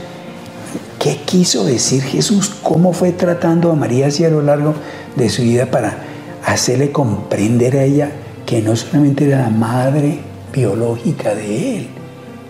¿Qué 0.98 1.16
quiso 1.24 1.64
decir 1.64 2.02
Jesús? 2.02 2.52
¿Cómo 2.62 2.92
fue 2.92 3.12
tratando 3.12 3.72
a 3.72 3.74
María 3.74 4.08
a 4.08 4.28
lo 4.28 4.42
largo 4.42 4.74
de 5.16 5.30
su 5.30 5.40
vida 5.40 5.64
para 5.64 6.09
hacerle 6.44 6.92
comprender 6.92 7.76
a 7.76 7.84
ella 7.84 8.10
que 8.46 8.62
no 8.62 8.74
solamente 8.76 9.26
era 9.26 9.42
la 9.42 9.50
madre 9.50 10.20
biológica 10.52 11.34
de 11.34 11.76
él, 11.78 11.88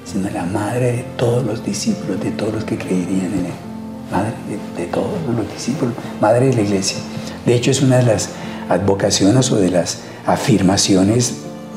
sino 0.05 0.31
la 0.31 0.45
madre 0.45 0.93
de 0.93 1.05
todos 1.17 1.45
los 1.45 1.65
discípulos, 1.65 2.21
de 2.21 2.31
todos 2.31 2.55
los 2.55 2.65
que 2.65 2.79
creerían 2.79 3.33
en 3.33 3.47
él? 3.47 3.53
Madre 4.11 4.33
de, 4.77 4.87
todos 4.87 5.09
los 5.37 5.53
discípulos, 5.53 5.95
madre 6.21 6.47
de 6.47 6.55
la 6.55 6.63
iglesia. 6.63 6.99
De 7.47 7.55
hecho, 7.55 7.71
es 7.71 7.81
una 7.83 7.99
de 7.99 8.05
las 8.05 8.31
advocaciones 8.69 9.53
o 9.53 9.57
de 9.57 9.71
las 9.71 9.99
afirmaciones 10.27 11.35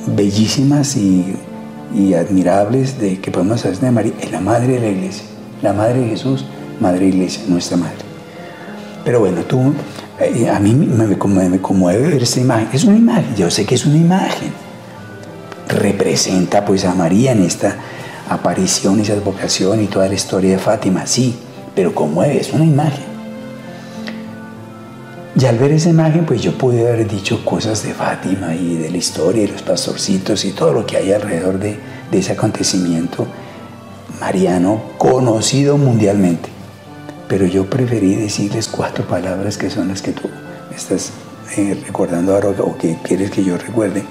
bellísimas 0.08 0.96
y 0.96 1.36
admirables 2.16 3.00
de 3.00 3.20
que 3.20 3.30
podemos 3.30 3.64
hacer 3.64 3.80
de 3.80 3.92
María, 3.92 4.14
es 4.20 4.32
la 4.32 4.42
madre 4.42 4.74
de 4.74 4.80
la 4.80 4.88
iglesia, 4.88 5.24
la 5.62 5.74
madre 5.74 6.00
de 6.00 6.10
Jesús, 6.10 6.46
madre 6.80 7.02
de 7.02 7.08
iglesia, 7.08 7.44
nuestra 7.48 7.78
madre. 7.78 7.98
Pero 9.06 9.20
bueno, 9.20 9.42
tú, 9.42 9.74
eh, 10.20 10.50
a 10.50 10.60
mí 10.60 10.74
me, 10.74 11.18
conmueve 11.18 12.10
ver 12.10 12.24
esta 12.24 12.40
imagen. 12.40 12.70
Es 12.72 12.84
una 12.84 12.98
imagen, 12.98 13.36
yo 13.36 13.50
sé 13.50 13.66
que 13.66 13.76
es 13.76 13.86
una 13.86 13.98
imagen. 13.98 14.52
Representa 15.68 16.66
pues 16.66 16.86
a 16.86 16.94
María 16.94 17.32
en 17.32 17.44
esta 17.44 17.76
aparición, 18.30 19.00
esa 19.00 19.16
vocación 19.16 19.82
y 19.82 19.88
toda 19.88 20.08
la 20.08 20.14
historia 20.14 20.52
de 20.52 20.60
Fátima, 20.60 21.06
sí, 21.08 21.36
pero 21.76 21.94
conmueve, 21.94 22.40
es 22.40 22.54
una 22.54 22.66
imagen. 22.66 23.14
Y 25.36 25.46
al 25.46 25.58
ver 25.58 25.72
esa 25.72 25.90
imagen, 25.90 26.26
pues 26.26 26.42
yo 26.42 26.56
pude 26.58 26.88
haber 26.88 27.08
dicho 27.08 27.44
cosas 27.44 27.84
de 27.84 27.94
Fátima 27.94 28.54
y 28.54 28.76
de 28.76 28.92
la 28.92 28.98
historia 28.98 29.44
y 29.44 29.48
los 29.48 29.64
pastorcitos 29.64 30.46
y 30.46 30.52
todo 30.52 30.74
lo 30.74 30.86
que 30.86 30.98
hay 30.98 31.12
alrededor 31.12 31.58
de, 31.60 31.80
ese 32.12 32.34
acontecimiento 32.34 33.26
mariano 34.22 34.80
conocido 35.00 35.80
mundialmente. 35.80 36.53
Pero 37.28 37.46
yo 37.46 37.70
preferí 37.70 38.16
decirles 38.16 38.68
cuatro 38.68 39.08
palabras 39.08 39.58
que 39.58 39.70
son 39.70 39.88
las 39.88 40.02
que 40.02 40.12
tú 40.12 40.30
estás 40.76 41.12
eh, 41.58 41.82
recordando 41.86 42.34
ahora 42.34 42.50
o 42.50 42.78
que 42.78 42.98
quieres 43.04 43.32
que 43.32 43.44
yo 43.44 43.58
recuerde, 43.58 44.04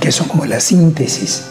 que 0.00 0.12
son 0.12 0.28
como 0.28 0.44
la 0.44 0.60
síntesis, 0.60 1.46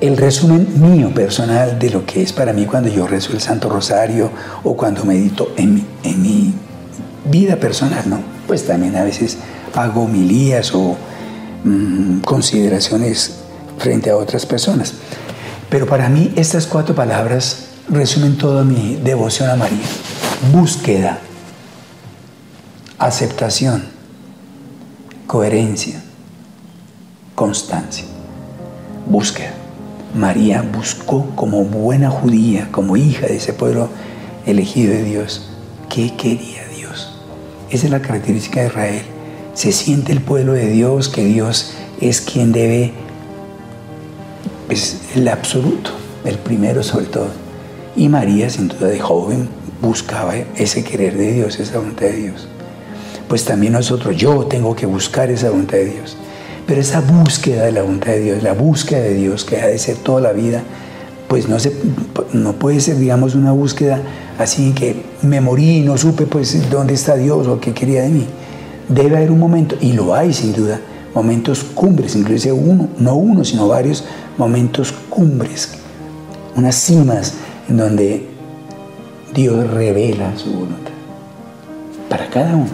el 0.00 0.16
resumen 0.16 0.68
mío 0.80 1.12
personal 1.14 1.78
de 1.78 1.90
lo 1.90 2.04
que 2.04 2.22
es 2.22 2.32
para 2.32 2.52
mí 2.52 2.66
cuando 2.66 2.88
yo 2.88 3.06
rezo 3.06 3.32
el 3.32 3.40
Santo 3.40 3.68
Rosario 3.68 4.30
o 4.62 4.76
cuando 4.76 5.04
medito 5.04 5.52
en 5.56 5.86
en 6.02 6.22
mi 6.22 6.54
vida 7.24 7.56
personal, 7.56 8.08
¿no? 8.08 8.20
Pues 8.46 8.66
también 8.66 8.96
a 8.96 9.04
veces 9.04 9.38
hago 9.74 10.02
homilías 10.02 10.74
o 10.74 10.96
mm, 11.64 12.20
consideraciones 12.20 13.36
frente 13.78 14.10
a 14.10 14.16
otras 14.16 14.46
personas. 14.46 14.94
Pero 15.68 15.86
para 15.86 16.08
mí 16.08 16.32
estas 16.36 16.66
cuatro 16.66 16.94
palabras 16.94 17.68
resumen 17.88 18.36
toda 18.36 18.64
mi 18.64 18.96
devoción 18.96 19.50
a 19.50 19.56
María. 19.56 19.86
Búsqueda, 20.52 21.18
aceptación, 22.98 23.84
coherencia, 25.26 26.02
constancia. 27.34 28.04
Búsqueda. 29.06 29.52
María 30.14 30.62
buscó 30.62 31.26
como 31.34 31.64
buena 31.64 32.08
judía, 32.08 32.68
como 32.70 32.96
hija 32.96 33.26
de 33.26 33.36
ese 33.36 33.52
pueblo 33.52 33.88
elegido 34.46 34.92
de 34.92 35.02
Dios, 35.02 35.48
qué 35.88 36.14
quería 36.16 36.64
esa 37.74 37.86
es 37.86 37.90
la 37.90 38.00
característica 38.00 38.60
de 38.60 38.68
Israel. 38.68 39.02
Se 39.54 39.72
siente 39.72 40.12
el 40.12 40.20
pueblo 40.20 40.52
de 40.52 40.68
Dios, 40.68 41.08
que 41.08 41.24
Dios 41.24 41.72
es 42.00 42.20
quien 42.20 42.52
debe, 42.52 42.92
es 44.68 45.00
el 45.16 45.26
absoluto, 45.26 45.90
el 46.24 46.38
primero 46.38 46.84
sobre 46.84 47.06
todo. 47.06 47.43
Y 47.96 48.08
María, 48.08 48.50
sin 48.50 48.68
duda 48.68 48.88
de 48.88 48.98
joven, 48.98 49.48
buscaba 49.80 50.34
ese 50.56 50.82
querer 50.82 51.16
de 51.16 51.32
Dios, 51.32 51.60
esa 51.60 51.78
voluntad 51.78 52.06
de 52.06 52.16
Dios. 52.16 52.48
Pues 53.28 53.44
también 53.44 53.72
nosotros, 53.72 54.16
yo 54.16 54.46
tengo 54.46 54.74
que 54.74 54.86
buscar 54.86 55.30
esa 55.30 55.50
voluntad 55.50 55.78
de 55.78 55.86
Dios. 55.86 56.16
Pero 56.66 56.80
esa 56.80 57.00
búsqueda 57.00 57.64
de 57.64 57.72
la 57.72 57.82
voluntad 57.82 58.12
de 58.12 58.20
Dios, 58.20 58.42
la 58.42 58.52
búsqueda 58.52 59.00
de 59.00 59.14
Dios 59.14 59.44
que 59.44 59.60
ha 59.60 59.66
de 59.66 59.78
ser 59.78 59.96
toda 59.98 60.20
la 60.20 60.32
vida, 60.32 60.62
pues 61.28 61.48
no, 61.48 61.60
se, 61.60 61.72
no 62.32 62.54
puede 62.54 62.80
ser, 62.80 62.96
digamos, 62.96 63.34
una 63.34 63.52
búsqueda 63.52 64.00
así 64.38 64.72
que 64.72 65.04
me 65.22 65.40
morí 65.40 65.78
y 65.78 65.82
no 65.82 65.96
supe 65.96 66.26
pues 66.26 66.70
dónde 66.70 66.94
está 66.94 67.14
Dios 67.14 67.46
o 67.46 67.60
qué 67.60 67.72
quería 67.72 68.02
de 68.02 68.08
mí. 68.08 68.26
Debe 68.88 69.16
haber 69.16 69.30
un 69.30 69.38
momento, 69.38 69.76
y 69.80 69.92
lo 69.92 70.14
hay 70.14 70.32
sin 70.32 70.52
duda, 70.52 70.80
momentos 71.14 71.62
cumbres, 71.62 72.16
incluso 72.16 72.54
uno, 72.54 72.88
no 72.98 73.14
uno, 73.14 73.44
sino 73.44 73.68
varios 73.68 74.04
momentos 74.36 74.92
cumbres, 75.08 75.70
unas 76.56 76.74
cimas 76.74 77.34
en 77.68 77.76
donde 77.76 78.26
Dios 79.34 79.70
revela 79.70 80.36
su 80.36 80.52
voluntad 80.52 80.92
para 82.08 82.28
cada 82.28 82.54
uno. 82.54 82.70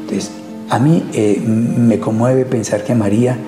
Entonces, 0.00 0.30
a 0.70 0.78
mí 0.78 1.04
eh, 1.12 1.40
me 1.40 1.98
conmueve 2.00 2.44
pensar 2.44 2.84
que 2.84 2.94
María 2.94 3.38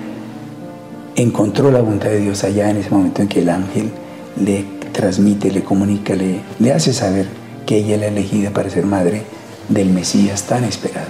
encontró 1.15 1.71
la 1.71 1.81
voluntad 1.81 2.09
de 2.09 2.19
Dios 2.19 2.43
allá 2.43 2.69
en 2.69 2.77
ese 2.77 2.89
momento 2.91 3.21
en 3.21 3.27
que 3.27 3.41
el 3.41 3.49
ángel 3.49 3.91
le 4.39 4.65
transmite, 4.93 5.51
le 5.51 5.63
comunica, 5.63 6.15
le, 6.15 6.41
le 6.59 6.71
hace 6.71 6.93
saber 6.93 7.27
que 7.65 7.77
ella 7.77 7.95
es 7.95 8.01
la 8.01 8.07
elegida 8.07 8.51
para 8.51 8.69
ser 8.69 8.85
madre 8.85 9.23
del 9.67 9.89
Mesías 9.89 10.43
tan 10.43 10.63
esperado. 10.63 11.07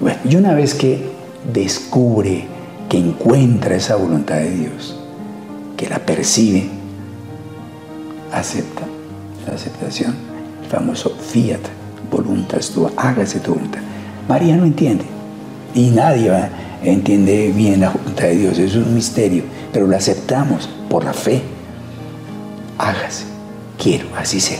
Bueno, 0.00 0.18
y 0.28 0.36
una 0.36 0.54
vez 0.54 0.74
que 0.74 0.98
descubre, 1.52 2.46
que 2.88 2.98
encuentra 2.98 3.76
esa 3.76 3.96
voluntad 3.96 4.36
de 4.36 4.50
Dios, 4.50 4.98
que 5.76 5.88
la 5.88 6.00
percibe, 6.00 6.68
acepta 8.38 8.82
la 9.46 9.54
aceptación, 9.54 10.14
el 10.62 10.68
famoso 10.68 11.10
fiat, 11.10 11.60
voluntas 12.10 12.70
tu, 12.70 12.90
hágase 12.96 13.40
tu 13.40 13.54
voluntad. 13.54 13.80
María 14.28 14.56
no 14.56 14.64
entiende 14.64 15.04
y 15.74 15.90
nadie 15.90 16.32
entiende 16.82 17.52
bien 17.54 17.80
la 17.80 17.90
voluntad 17.90 18.24
de 18.24 18.36
Dios, 18.36 18.58
es 18.58 18.74
un 18.76 18.94
misterio, 18.94 19.44
pero 19.72 19.86
lo 19.86 19.96
aceptamos 19.96 20.68
por 20.88 21.04
la 21.04 21.12
fe 21.12 21.42
hágase, 22.78 23.24
quiero, 23.78 24.06
así 24.16 24.40
sea. 24.40 24.58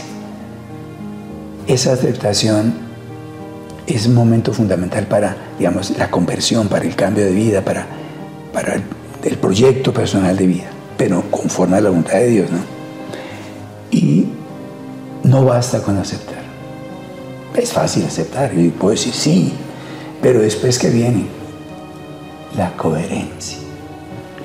Esa 1.67 1.93
aceptación 1.93 2.73
es 3.87 4.05
un 4.07 4.15
momento 4.15 4.53
fundamental 4.53 5.07
para, 5.07 5.35
digamos, 5.57 5.97
la 5.97 6.09
conversión, 6.09 6.67
para 6.67 6.85
el 6.85 6.95
cambio 6.95 7.25
de 7.25 7.31
vida, 7.31 7.61
para, 7.63 7.85
para 8.53 8.75
el 9.23 9.37
proyecto 9.37 9.93
personal 9.93 10.37
de 10.37 10.47
vida, 10.47 10.69
pero 10.97 11.23
conforme 11.31 11.77
a 11.77 11.81
la 11.81 11.89
voluntad 11.89 12.13
de 12.13 12.27
Dios, 12.27 12.51
¿no? 12.51 12.74
Y 13.91 14.25
no 15.23 15.45
basta 15.45 15.81
con 15.81 15.97
aceptar. 15.97 16.43
Es 17.55 17.71
fácil 17.71 18.05
aceptar 18.05 18.53
y 18.57 18.69
puedo 18.69 18.91
decir 18.91 19.13
sí, 19.13 19.53
pero 20.21 20.41
después 20.41 20.77
que 20.77 20.89
viene 20.89 21.25
la 22.57 22.75
coherencia. 22.75 23.57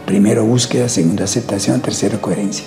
Primero 0.06 0.44
búsqueda, 0.44 0.88
segundo 0.88 1.25
aceptación, 1.25 1.80
tercero 1.80 2.20
coherencia 2.20 2.64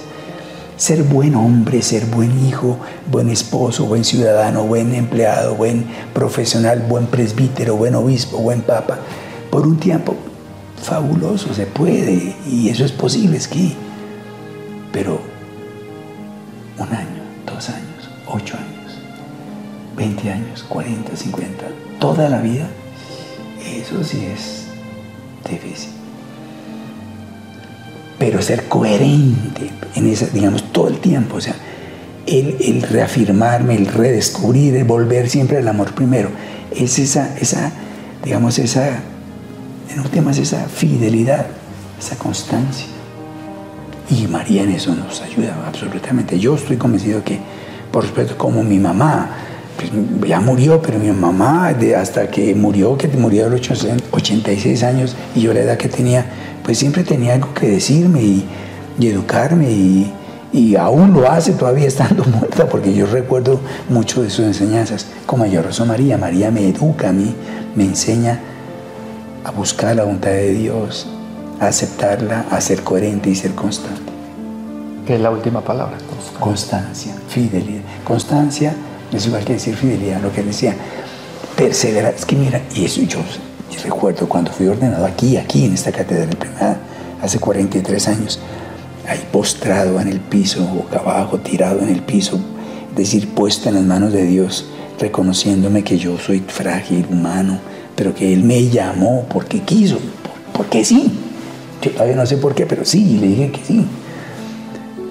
ser 0.78 1.04
buen 1.04 1.36
hombre, 1.36 1.82
ser 1.82 2.06
buen 2.06 2.46
hijo, 2.46 2.78
buen 3.10 3.30
esposo, 3.30 3.86
buen 3.86 4.04
ciudadano, 4.04 4.64
buen 4.64 4.94
empleado, 4.94 5.56
buen 5.56 5.86
profesional, 6.14 6.84
buen 6.88 7.08
presbítero, 7.08 7.76
buen 7.76 7.96
obispo, 7.96 8.38
buen 8.38 8.62
papa, 8.62 9.00
por 9.50 9.68
un 9.68 9.78
tiempo 9.78 10.16
fabuloso, 10.82 11.54
se 11.54 11.66
puede, 11.66 12.36
y 12.50 12.70
eso 12.70 12.84
es 12.84 12.92
posible, 12.92 13.38
es 13.38 13.48
que, 13.48 13.74
pero 14.92 15.22
años, 20.64 20.70
cuarenta, 20.70 21.16
cincuenta, 21.16 21.66
toda 22.00 22.30
la 22.30 22.42
vida, 22.42 22.68
eso 23.66 24.04
sí 24.04 24.26
es 24.26 24.68
difícil 25.50 25.94
pero 28.24 28.42
ser 28.42 28.70
coherente 28.70 29.70
en 29.96 30.08
esa, 30.08 30.28
digamos, 30.28 30.72
todo 30.72 30.88
el 30.88 31.00
tiempo, 31.00 31.36
o 31.36 31.42
sea, 31.42 31.56
el, 32.26 32.82
reafirmarme, 32.82 33.76
el 33.76 33.86
redescubrir, 33.86 34.78
el 34.78 34.86
volver 34.86 35.30
siempre 35.30 35.58
al 35.58 35.68
amor 35.68 35.94
primero, 35.94 36.30
es 36.72 37.00
esa, 37.00 37.38
esa 37.38 37.74
digamos, 38.24 38.60
esa, 38.60 39.00
en 39.90 40.00
últimas, 40.00 40.38
esa 40.38 40.70
fidelidad, 40.70 41.48
esa 42.00 42.16
constancia. 42.16 42.88
Y 44.10 44.28
María 44.28 44.64
en 44.64 44.72
eso 44.72 44.96
nos 44.96 45.22
ayuda 45.22 45.58
absolutamente. 45.68 46.40
Yo 46.40 46.56
estoy 46.56 46.78
convencido 46.78 47.26
que, 47.26 47.40
por 47.92 48.04
respeto, 48.04 48.38
como 48.38 48.64
mi 48.64 48.80
mamá, 48.80 49.32
pues, 49.92 50.30
ya 50.30 50.40
murió, 50.40 50.82
pero 50.82 51.00
mi 51.00 51.12
mamá, 51.12 51.76
hasta 51.98 52.28
que 52.30 52.56
murió, 52.56 52.98
que 52.98 53.08
murió 53.10 53.48
a 53.48 53.50
los 53.50 53.62
86 54.12 54.84
años, 54.84 55.16
y 55.36 55.42
yo 55.42 55.54
la 55.54 55.62
edad 55.62 55.78
que 55.78 55.90
tenía, 55.90 56.26
pues 56.64 56.78
siempre 56.78 57.04
tenía 57.04 57.34
algo 57.34 57.54
que 57.54 57.68
decirme 57.70 58.22
y, 58.22 58.48
educarme, 59.02 59.70
y, 59.72 60.14
y, 60.52 60.76
aún 60.76 61.14
lo 61.14 61.30
hace 61.30 61.54
todavía 61.54 61.88
estando 61.88 62.24
muerta, 62.24 62.68
porque 62.68 62.94
yo 62.94 63.06
recuerdo 63.06 63.60
mucho 63.90 64.22
de 64.22 64.30
sus 64.30 64.46
enseñanzas. 64.46 65.08
Como 65.26 65.46
yo 65.46 65.62
rezo 65.62 65.86
María, 65.86 66.18
María 66.18 66.52
me 66.52 66.68
educa 66.68 67.10
a 67.10 67.14
mí, 67.14 67.36
me 67.76 67.84
enseña 67.84 68.40
a 69.44 69.52
buscar 69.52 69.96
la 69.96 70.04
voluntad 70.04 70.32
de 70.32 70.54
Dios, 70.54 71.08
a 71.60 71.68
aceptarla, 71.68 72.46
a 72.50 72.62
ser 72.62 72.82
coherente 72.84 73.30
y 73.30 73.36
ser 73.36 73.52
constante. 73.52 74.12
¿Qué 75.06 75.16
es 75.16 75.22
la 75.22 75.32
última 75.32 75.62
palabra? 75.62 75.98
Constancia, 76.40 77.14
fidelidad. 77.28 77.82
Constancia 78.06 78.74
es 79.18 79.26
igual 79.28 79.46
que 79.46 79.54
decir 79.54 79.76
fidelidad, 79.76 80.22
lo 80.22 80.32
que 80.32 80.44
decía. 80.44 80.76
Perseverar, 81.56 82.14
es 82.16 82.26
que 82.26 82.36
mira, 82.36 82.62
y 82.76 82.86
eso 82.86 83.02
yo, 83.04 83.20
recuerdo 83.84 84.28
cuando 84.28 84.52
fui 84.52 84.68
ordenado 84.68 85.06
aquí, 85.06 85.38
aquí 85.38 85.66
en 85.66 85.74
esta 85.74 85.92
catedral 85.92 86.36
primera, 86.36 86.78
hace 87.22 87.40
43 87.40 88.08
años, 88.08 88.40
ahí 89.08 89.24
postrado 89.32 90.00
en 90.00 90.08
el 90.08 90.20
piso, 90.20 90.66
boca 90.66 91.00
abajo, 91.00 91.40
tirado 91.40 91.82
en 91.82 91.90
el 91.90 92.02
piso, 92.02 92.40
es 92.92 92.96
decir, 92.96 93.30
puesto 93.30 93.70
en 93.70 93.76
las 93.76 93.84
manos 93.84 94.14
de 94.14 94.24
Dios, 94.26 94.66
reconociéndome 95.00 95.84
que 95.84 95.98
yo 95.98 96.18
soy 96.18 96.40
frágil, 96.40 97.06
humano, 97.10 97.60
pero 97.96 98.14
que 98.16 98.34
Él 98.34 98.44
me 98.44 98.70
llamó 98.70 99.26
porque 99.30 99.62
quiso, 99.62 100.00
porque 100.54 100.84
sí. 100.84 101.12
Yo 101.82 101.92
todavía 101.92 102.16
no 102.16 102.26
sé 102.26 102.38
por 102.38 102.56
qué, 102.56 102.66
pero 102.66 102.86
sí, 102.86 103.18
le 103.20 103.28
dije 103.28 103.52
que 103.52 103.64
sí. 103.64 103.86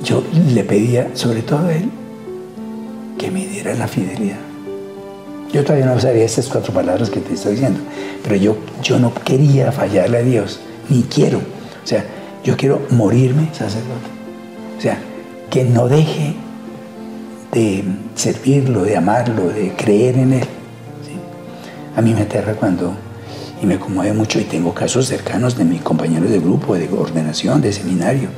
Yo 0.03 0.25
le 0.53 0.65
pedía, 0.65 1.11
sobre 1.15 1.43
todo 1.43 1.67
a 1.67 1.75
Él, 1.75 1.91
que 3.23 3.31
me 3.31 3.47
diera 3.47 3.73
la 3.75 3.87
fidelidad. 3.87 4.41
Yo 5.53 5.63
todavía 5.63 5.87
no 5.87 6.01
sabía 6.01 6.25
estas 6.25 6.49
cuatro 6.49 6.75
palabras 6.75 7.09
que 7.09 7.21
te 7.21 7.35
estoy 7.35 7.53
diciendo, 7.53 7.79
pero 8.25 8.35
yo, 8.35 8.57
yo 8.83 8.99
no 8.99 9.15
quería 9.15 9.71
fallarle 9.71 10.19
a 10.19 10.23
Dios, 10.23 10.59
ni 10.89 11.05
quiero. 11.05 11.39
O 11.39 11.87
sea, 11.87 12.05
yo 12.43 12.57
quiero 12.57 12.83
morirme 12.91 13.49
sacerdote. 13.53 14.09
O 14.77 14.81
sea, 14.81 14.99
que 15.51 15.63
no 15.63 15.87
deje 15.87 16.35
de 17.53 17.85
servirlo, 18.17 18.83
de 18.83 18.97
amarlo, 18.97 19.51
de 19.51 19.73
creer 19.77 20.19
en 20.19 20.33
Él. 20.33 20.49
A 21.95 22.03
mí 22.03 22.15
me 22.15 22.23
aterra 22.23 22.55
cuando, 22.55 22.95
y 23.63 23.67
me 23.67 23.79
conmueve 23.79 24.15
mucho, 24.15 24.41
y 24.41 24.45
tengo 24.45 24.75
casos 24.75 25.07
cercanos 25.07 25.57
de 25.57 25.65
mis 25.65 25.83
compañeros 25.83 26.29
de 26.29 26.41
grupo, 26.41 26.75
de 26.75 26.89
ordenación, 26.89 27.61
de 27.61 27.73
seminario, 27.73 28.31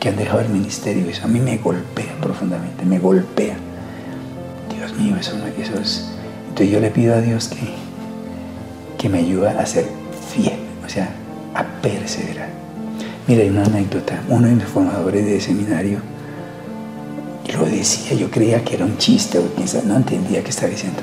que 0.00 0.08
han 0.08 0.16
dejado 0.16 0.40
el 0.40 0.48
ministerio. 0.48 1.08
Eso 1.08 1.26
a 1.26 1.28
mí 1.28 1.38
me 1.38 1.58
golpea 1.58 2.16
profundamente, 2.20 2.84
me 2.84 2.98
golpea. 2.98 3.56
Mío. 4.98 5.16
Entonces 5.16 6.70
yo 6.70 6.80
le 6.80 6.90
pido 6.90 7.14
a 7.14 7.20
Dios 7.20 7.48
que, 7.48 7.74
que 8.98 9.08
me 9.08 9.18
ayude 9.18 9.48
a 9.48 9.66
ser 9.66 9.86
fiel, 10.32 10.58
o 10.84 10.88
sea, 10.88 11.08
a 11.54 11.64
perseverar. 11.82 12.48
Mira, 13.26 13.42
hay 13.42 13.50
una 13.50 13.64
anécdota. 13.64 14.20
Uno 14.28 14.48
de 14.48 14.54
mis 14.54 14.64
formadores 14.64 15.24
de 15.24 15.40
seminario 15.40 15.98
lo 17.52 17.66
decía, 17.66 18.16
yo 18.16 18.30
creía 18.30 18.64
que 18.64 18.74
era 18.74 18.84
un 18.84 18.96
chiste 18.98 19.38
o 19.38 19.54
quizás 19.54 19.84
no 19.84 19.96
entendía 19.96 20.42
qué 20.42 20.50
estaba 20.50 20.68
diciendo 20.68 21.00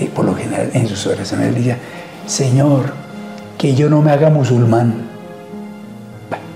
eh, 0.00 0.10
por 0.14 0.24
lo 0.24 0.34
general 0.34 0.70
en 0.74 0.86
sus 0.86 1.06
oraciones 1.06 1.54
decía, 1.54 1.76
Señor, 2.26 2.92
que 3.56 3.74
yo 3.74 3.90
no 3.90 4.00
me 4.00 4.12
haga 4.12 4.30
musulmán. 4.30 5.08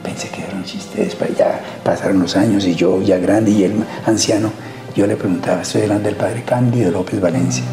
pensé 0.02 0.29
que 0.29 0.43
era 0.43 0.55
un 0.55 0.64
chiste, 0.64 1.05
después 1.05 1.37
ya 1.37 1.61
pasaron 1.83 2.21
los 2.21 2.37
años 2.37 2.64
y 2.67 2.75
yo 2.75 3.02
ya 3.02 3.19
grande 3.19 3.50
y 3.50 3.64
él 3.64 3.73
anciano, 4.07 4.52
yo 4.94 5.06
le 5.06 5.17
preguntaba, 5.17 5.62
estoy 5.62 5.82
delante 5.82 6.04
del 6.04 6.17
padre 6.17 6.43
Cándido 6.43 6.90
López 6.90 7.21
Valencia. 7.21 7.64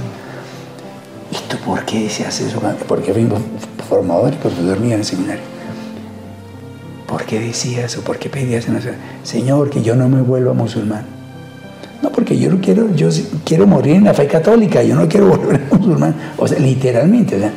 ¿Y 1.32 1.50
tú 1.50 1.58
por 1.58 1.86
qué 1.86 2.04
decías 2.04 2.40
eso? 2.40 2.62
Porque 2.88 3.14
fui 3.14 3.28
formador 3.88 4.34
y 4.34 4.38
profesor 4.38 4.80
mío 4.80 4.94
en 4.94 5.00
el 5.00 5.06
seminario. 5.06 5.44
¿Por 7.08 7.26
qué 7.26 7.40
decías 7.40 7.98
o 7.98 8.02
por 8.02 8.18
qué 8.20 8.30
pedías 8.30 8.68
en 8.68 8.76
la 8.76 8.82
Señor, 9.24 9.70
que 9.70 9.82
yo 9.82 9.96
no 9.96 10.08
me 10.08 10.22
vuelva 10.22 10.54
musulmán? 10.54 11.06
No, 12.02 12.12
porque 12.12 12.38
yo 12.38 12.50
no 12.52 12.62
quiero, 12.62 12.96
yo 12.96 13.10
quiero 13.44 13.68
morir 13.68 13.96
en 13.96 14.06
la 14.06 14.14
fe 14.14 14.28
católica, 14.28 14.82
yo 14.84 14.96
no 14.96 15.08
quiero 15.08 15.28
volver 15.36 15.68
a 15.72 15.76
musulmán. 15.76 16.16
O 16.38 16.48
sea, 16.48 16.60
literalmente, 16.60 17.36
o 17.36 17.40
sea, 17.40 17.52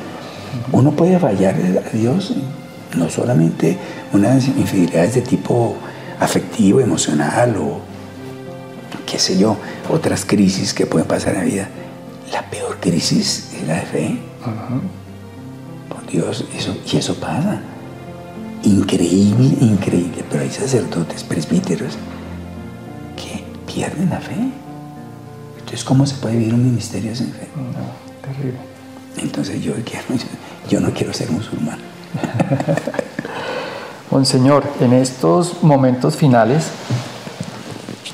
uno 0.72 0.90
puede 0.92 1.18
fallar 1.18 1.54
a 1.54 1.96
Dios, 1.96 2.34
no 2.96 3.08
solamente 3.08 3.76
unas 4.12 4.48
infidelidades 4.48 5.14
de 5.14 5.20
tipo 5.20 5.76
afectivo, 6.18 6.80
emocional 6.80 7.56
o 7.56 7.91
qué 9.12 9.18
sé 9.18 9.37
yo, 9.37 9.59
otras 9.90 10.25
crisis 10.25 10.72
que 10.72 10.87
pueden 10.87 11.07
pasar 11.07 11.35
en 11.35 11.38
la 11.40 11.44
vida. 11.44 11.68
La 12.33 12.48
peor 12.48 12.79
crisis 12.81 13.51
es 13.55 13.68
la 13.68 13.75
de 13.75 13.83
fe. 13.83 14.18
Por 15.90 16.07
Dios, 16.07 16.46
eso, 16.57 16.75
y 16.90 16.96
eso 16.96 17.14
pasa. 17.16 17.61
Increíble, 18.62 19.55
increíble. 19.61 20.25
Pero 20.31 20.42
hay 20.42 20.51
sacerdotes, 20.51 21.25
presbíteros, 21.25 21.98
pierden 23.66 24.11
la 24.11 24.20
fe. 24.20 24.35
Entonces, 25.59 25.85
¿cómo 25.85 26.07
se 26.07 26.14
puede 26.16 26.37
vivir 26.37 26.55
un 26.55 26.64
ministerio 26.64 27.14
sin 27.14 27.33
fe? 27.33 27.48
No, 27.55 28.27
terrible. 28.27 28.59
Entonces 29.18 29.62
yo, 29.62 29.75
quiero, 29.85 30.07
yo 30.70 30.81
no 30.81 30.90
quiero 30.92 31.12
ser 31.12 31.31
musulmán. 31.31 31.79
Monseñor, 34.11 34.64
en 34.81 34.94
estos 34.94 35.62
momentos 35.62 36.16
finales, 36.16 36.68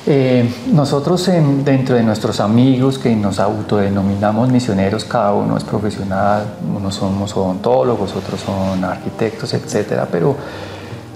eh, 0.09 0.49
nosotros 0.73 1.31
dentro 1.65 1.95
de 1.95 2.03
nuestros 2.03 2.41
amigos 2.41 2.99
que 2.99 3.15
nos 3.15 3.39
autodenominamos 3.39 4.51
misioneros, 4.51 5.05
cada 5.05 5.35
uno 5.35 5.57
es 5.57 5.65
profesional, 5.65 6.45
unos 6.77 6.95
somos 6.95 7.37
odontólogos, 7.37 8.17
otros 8.17 8.41
son 8.41 8.83
arquitectos, 8.85 9.55
etcétera, 9.55 10.09
pero 10.11 10.35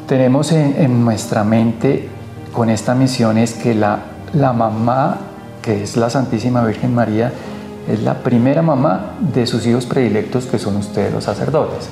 tenemos 0.07 0.52
en, 0.52 0.76
en 0.76 1.05
nuestra 1.05 1.42
mente 1.42 2.09
con 2.52 2.68
esta 2.68 2.94
misión 2.94 3.38
es 3.38 3.55
que 3.55 3.74
la 3.74 4.12
la 4.33 4.52
mamá, 4.52 5.18
que 5.61 5.83
es 5.83 5.96
la 5.96 6.11
Santísima 6.11 6.64
Virgen 6.64 6.94
María, 6.94 7.33
es 7.88 8.00
la 8.02 8.14
primera 8.14 8.62
mamá 8.62 9.16
de 9.20 9.46
sus 9.46 9.66
hijos 9.66 9.87
predilectos, 9.87 10.46
que 10.46 10.59
son 10.59 10.76
ustedes 10.76 11.12
los 11.12 11.24
sacerdotes. 11.24 11.88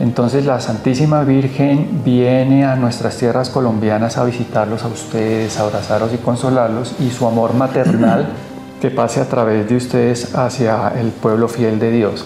Entonces 0.00 0.44
la 0.44 0.60
Santísima 0.60 1.22
Virgen 1.22 2.02
viene 2.04 2.64
a 2.64 2.76
nuestras 2.76 3.16
tierras 3.16 3.48
colombianas 3.48 4.18
a 4.18 4.24
visitarlos 4.24 4.82
a 4.82 4.88
ustedes, 4.88 5.58
a 5.58 5.62
abrazarlos 5.62 6.12
y 6.12 6.16
consolarlos, 6.18 6.94
y 7.00 7.10
su 7.10 7.26
amor 7.26 7.54
maternal 7.54 8.26
que 8.80 8.90
pase 8.90 9.20
a 9.20 9.28
través 9.28 9.68
de 9.68 9.76
ustedes 9.76 10.34
hacia 10.34 10.92
el 10.98 11.08
pueblo 11.08 11.48
fiel 11.48 11.78
de 11.78 11.90
Dios. 11.90 12.24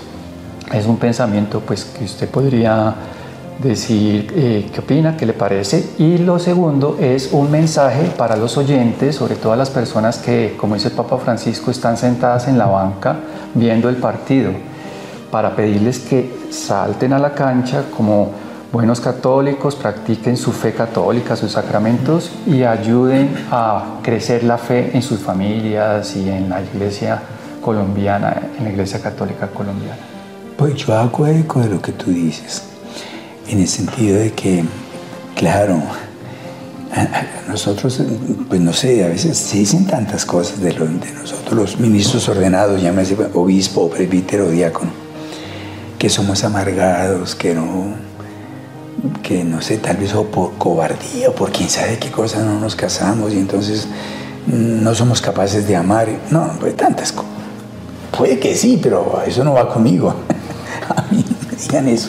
Es 0.72 0.86
un 0.86 0.96
pensamiento 0.96 1.60
pues 1.60 1.84
que 1.84 2.04
usted 2.04 2.28
podría 2.28 2.94
decir 3.58 4.32
eh, 4.34 4.70
qué 4.72 4.80
opina, 4.80 5.16
qué 5.16 5.26
le 5.26 5.32
parece. 5.32 5.90
Y 5.98 6.18
lo 6.18 6.38
segundo 6.38 6.96
es 7.00 7.30
un 7.32 7.50
mensaje 7.50 8.12
para 8.16 8.36
los 8.36 8.56
oyentes, 8.56 9.16
sobre 9.16 9.36
todo 9.36 9.52
a 9.52 9.56
las 9.56 9.70
personas 9.70 10.18
que, 10.18 10.56
como 10.58 10.74
dice 10.74 10.88
el 10.88 10.94
Papa 10.94 11.18
Francisco, 11.18 11.70
están 11.70 11.96
sentadas 11.96 12.48
en 12.48 12.58
la 12.58 12.66
banca 12.66 13.16
viendo 13.54 13.88
el 13.88 13.96
partido, 13.96 14.52
para 15.30 15.54
pedirles 15.54 15.98
que 15.98 16.48
salten 16.50 17.12
a 17.12 17.18
la 17.18 17.34
cancha 17.34 17.84
como 17.96 18.32
buenos 18.72 19.00
católicos, 19.00 19.76
practiquen 19.76 20.36
su 20.36 20.52
fe 20.52 20.72
católica, 20.72 21.36
sus 21.36 21.52
sacramentos 21.52 22.30
y 22.46 22.62
ayuden 22.64 23.34
a 23.50 24.00
crecer 24.02 24.44
la 24.44 24.58
fe 24.58 24.90
en 24.94 25.02
sus 25.02 25.20
familias 25.20 26.14
y 26.16 26.28
en 26.28 26.48
la 26.48 26.62
iglesia 26.62 27.22
colombiana, 27.62 28.50
en 28.58 28.64
la 28.64 28.70
iglesia 28.70 29.00
católica 29.00 29.48
colombiana. 29.48 29.98
Pues 30.56 30.74
yo 30.74 30.94
hago 30.94 31.26
eco 31.26 31.60
de 31.60 31.68
lo 31.68 31.80
que 31.80 31.92
tú 31.92 32.10
dices 32.10 32.64
en 33.48 33.60
el 33.60 33.68
sentido 33.68 34.18
de 34.18 34.32
que, 34.32 34.64
claro, 35.34 35.80
nosotros, 37.48 38.02
pues 38.48 38.60
no 38.60 38.72
sé, 38.72 39.04
a 39.04 39.08
veces 39.08 39.38
se 39.38 39.58
dicen 39.58 39.86
tantas 39.86 40.24
cosas 40.24 40.60
de, 40.60 40.74
nosotros, 40.74 41.54
los 41.54 41.80
ministros 41.80 42.28
ordenados, 42.28 42.82
llámese 42.82 43.16
obispo, 43.34 43.88
presbítero, 43.88 44.50
diácono, 44.50 44.90
que 45.98 46.08
somos 46.08 46.44
amargados, 46.44 47.34
que 47.34 47.54
no, 47.54 47.94
que 49.22 49.44
no 49.44 49.60
sé, 49.60 49.78
tal 49.78 49.96
vez 49.96 50.14
o 50.14 50.24
por 50.24 50.54
cobardía 50.54 51.32
por 51.32 51.50
quién 51.50 51.68
sabe 51.68 51.98
qué 51.98 52.10
cosa 52.10 52.42
no 52.42 52.58
nos 52.60 52.76
casamos 52.76 53.32
y 53.32 53.38
entonces 53.38 53.88
no 54.46 54.94
somos 54.94 55.20
capaces 55.20 55.66
de 55.66 55.76
amar. 55.76 56.08
No, 56.30 56.52
pues 56.60 56.76
tantas 56.76 57.12
cosas. 57.12 57.32
Puede 58.16 58.38
que 58.38 58.54
sí, 58.54 58.78
pero 58.82 59.22
eso 59.26 59.44
no 59.44 59.52
va 59.52 59.68
conmigo. 59.68 60.14
a 60.96 61.02
mí 61.10 61.24
me 61.50 61.56
digan 61.56 61.88
eso. 61.88 62.08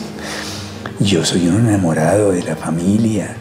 Yo 1.00 1.24
soy 1.24 1.48
un 1.48 1.68
enamorado 1.68 2.30
de 2.32 2.42
la 2.42 2.56
familia. 2.56 3.36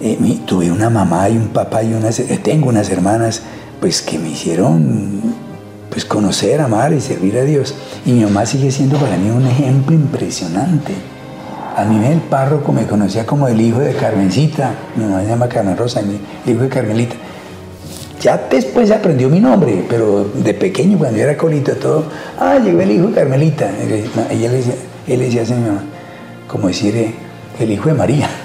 Eh, 0.00 0.40
tuve 0.46 0.70
una 0.70 0.90
mamá 0.90 1.28
y 1.28 1.36
un 1.36 1.48
papá 1.48 1.82
y 1.82 1.92
unas, 1.92 2.20
eh, 2.20 2.40
tengo 2.42 2.68
unas 2.68 2.90
hermanas 2.90 3.42
pues 3.80 4.02
que 4.02 4.18
me 4.18 4.30
hicieron 4.30 5.45
pues 5.96 6.04
conocer, 6.04 6.60
amar 6.60 6.92
y 6.92 7.00
servir 7.00 7.38
a 7.38 7.42
Dios. 7.42 7.74
Y 8.04 8.12
mi 8.12 8.22
mamá 8.22 8.44
sigue 8.44 8.70
siendo 8.70 8.98
para 8.98 9.16
mí 9.16 9.30
un 9.30 9.46
ejemplo 9.46 9.96
impresionante. 9.96 10.92
A 11.74 11.86
mí 11.86 12.04
el 12.04 12.20
párroco 12.20 12.70
me 12.70 12.86
conocía 12.86 13.24
como 13.24 13.48
el 13.48 13.58
hijo 13.58 13.78
de 13.78 13.94
Carmencita, 13.94 14.74
mi 14.94 15.04
mamá 15.06 15.22
se 15.22 15.28
llama 15.28 15.48
Carmen 15.48 15.74
Rosa, 15.74 16.00
el 16.00 16.52
hijo 16.52 16.64
de 16.64 16.68
Carmelita. 16.68 17.14
Ya 18.20 18.46
después 18.50 18.90
aprendió 18.90 19.30
mi 19.30 19.40
nombre, 19.40 19.86
pero 19.88 20.24
de 20.34 20.52
pequeño, 20.52 20.98
cuando 20.98 21.16
yo 21.16 21.24
era 21.24 21.34
colito, 21.34 21.72
todo, 21.76 22.04
ah, 22.38 22.58
llegó 22.58 22.82
el 22.82 22.90
hijo 22.90 23.06
de 23.06 23.14
Carmelita. 23.14 23.70
Ella 24.30 24.50
le 24.50 24.56
decía, 24.58 24.74
él 25.06 25.20
decía 25.20 25.44
a 25.44 25.58
mi 25.58 25.66
mamá, 25.66 25.84
como 26.46 26.68
decir, 26.68 26.94
eh, 26.94 27.14
el 27.58 27.70
hijo 27.70 27.88
de 27.88 27.94
María. 27.94 28.28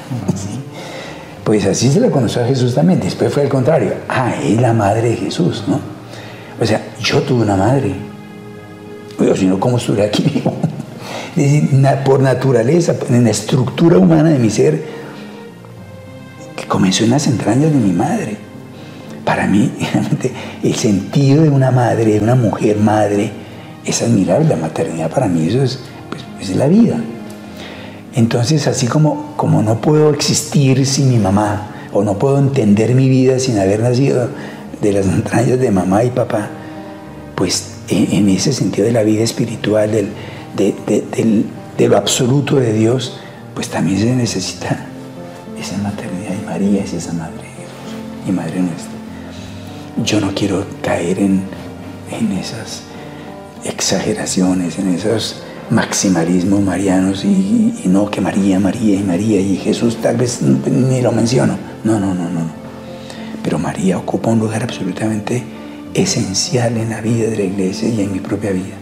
Pues 1.43 1.65
así 1.65 1.91
se 1.91 1.99
le 1.99 2.11
conoció 2.11 2.43
a 2.43 2.45
Jesús 2.45 2.75
también. 2.75 2.99
Después 2.99 3.33
fue 3.33 3.43
al 3.43 3.49
contrario, 3.49 3.95
ah, 4.07 4.35
es 4.41 4.61
la 4.61 4.71
madre 4.71 5.09
de 5.09 5.15
Jesús, 5.17 5.63
¿no? 5.67 6.00
O 6.61 6.65
sea, 6.65 6.79
yo 7.01 7.21
tuve 7.23 7.41
una 7.41 7.57
madre. 7.57 7.91
Oye, 9.19 9.35
si 9.35 9.47
no, 9.47 9.59
¿cómo 9.59 9.77
estuve 9.77 10.03
aquí 10.03 10.43
decir, 11.35 11.69
por 12.05 12.19
naturaleza, 12.19 12.95
en 13.09 13.23
la 13.23 13.31
estructura 13.31 13.97
humana 13.97 14.29
de 14.29 14.37
mi 14.37 14.51
ser, 14.51 14.83
que 16.55 16.67
comenzó 16.67 17.03
en 17.03 17.09
las 17.09 17.25
entrañas 17.25 17.71
de 17.71 17.79
mi 17.79 17.91
madre. 17.91 18.37
Para 19.25 19.47
mí, 19.47 19.71
realmente, 19.93 20.31
el 20.61 20.75
sentido 20.75 21.41
de 21.41 21.49
una 21.49 21.71
madre, 21.71 22.05
de 22.05 22.19
una 22.19 22.35
mujer 22.35 22.77
madre, 22.77 23.31
es 23.83 24.03
admirable. 24.03 24.47
La 24.47 24.55
maternidad 24.55 25.09
para 25.09 25.27
mí 25.27 25.47
eso 25.47 25.63
es, 25.63 25.79
pues, 26.11 26.23
es 26.39 26.55
la 26.55 26.67
vida. 26.67 26.97
Entonces, 28.13 28.67
así 28.67 28.85
como, 28.85 29.33
como 29.35 29.63
no 29.63 29.81
puedo 29.81 30.11
existir 30.11 30.85
sin 30.85 31.09
mi 31.09 31.17
mamá, 31.17 31.69
o 31.91 32.03
no 32.03 32.19
puedo 32.19 32.37
entender 32.37 32.93
mi 32.93 33.09
vida 33.09 33.39
sin 33.39 33.57
haber 33.57 33.79
nacido 33.79 34.29
de 34.81 34.91
las 34.91 35.05
entrañas 35.05 35.59
de 35.59 35.71
mamá 35.71 36.03
y 36.03 36.09
papá, 36.09 36.49
pues 37.35 37.71
en, 37.87 38.29
ese 38.29 38.53
sentido 38.53 38.85
de 38.85 38.93
la 38.93 39.03
vida 39.03 39.23
espiritual, 39.23 39.91
del, 39.91 40.09
de, 40.55 41.87
lo 41.87 41.97
absoluto 41.97 42.57
de 42.57 42.73
Dios, 42.73 43.19
pues 43.55 43.69
también 43.69 43.99
se 43.99 44.15
necesita 44.15 44.85
esa 45.59 45.77
maternidad 45.79 46.33
y 46.41 46.45
María 46.45 46.83
es 46.83 46.93
esa 46.93 47.13
madre 47.13 47.43
de 48.25 48.29
y 48.29 48.31
madre 48.31 48.59
nuestra. 48.59 48.91
Yo 50.03 50.21
no 50.21 50.33
quiero 50.33 50.65
caer 50.81 51.19
en, 51.19 51.43
en 52.11 52.31
esas 52.33 52.83
exageraciones, 53.63 54.79
en 54.79 54.93
esos 54.93 55.43
maximalismos 55.69 56.61
marianos 56.61 57.23
y, 57.23 57.73
no 57.85 58.09
que 58.09 58.21
María, 58.21 58.59
María 58.59 58.95
y 58.95 59.03
María 59.03 59.39
y 59.39 59.57
Jesús 59.57 59.97
tal 60.01 60.17
vez 60.17 60.41
ni 60.41 61.01
lo 61.01 61.11
menciono. 61.11 61.57
No, 61.83 61.99
no, 61.99 62.13
no, 62.13 62.29
no. 62.29 62.60
Pero 63.43 63.59
María 63.59 63.97
ocupa 63.97 64.29
un 64.29 64.39
lugar 64.39 64.63
absolutamente 64.63 65.43
esencial 65.93 66.77
en 66.77 66.89
la 66.89 67.01
vida 67.01 67.29
de 67.29 67.37
la 67.37 67.43
iglesia 67.43 67.89
y 67.89 68.01
en 68.01 68.11
mi 68.11 68.19
propia 68.19 68.51
vida. 68.51 68.75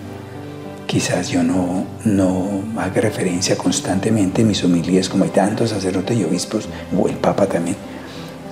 Quizás 0.86 1.30
yo 1.30 1.44
no, 1.44 1.86
no 2.04 2.64
haga 2.78 3.02
referencia 3.02 3.56
constantemente 3.58 4.42
en 4.42 4.48
mis 4.48 4.64
homilías 4.64 5.08
como 5.08 5.24
hay 5.24 5.30
tantos 5.30 5.70
sacerdotes 5.70 6.18
y 6.18 6.24
obispos, 6.24 6.68
o 6.98 7.08
el 7.08 7.16
Papa 7.16 7.46
también. 7.46 7.78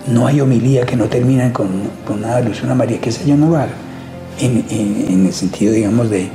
No 0.07 0.27
hay 0.27 0.39
homilía 0.39 0.85
que 0.85 0.95
no 0.95 1.05
terminen 1.05 1.51
con, 1.51 1.67
una 2.09 2.37
alusión 2.37 2.71
a 2.71 2.75
María, 2.75 3.01
que 3.01 3.09
esa 3.09 3.23
yo 3.25 3.35
no 3.35 3.49
lo 3.49 3.57
haga. 3.57 3.73
En, 4.39 5.25
el 5.25 5.33
sentido, 5.33 5.73
digamos, 5.73 6.09
de, 6.09 6.29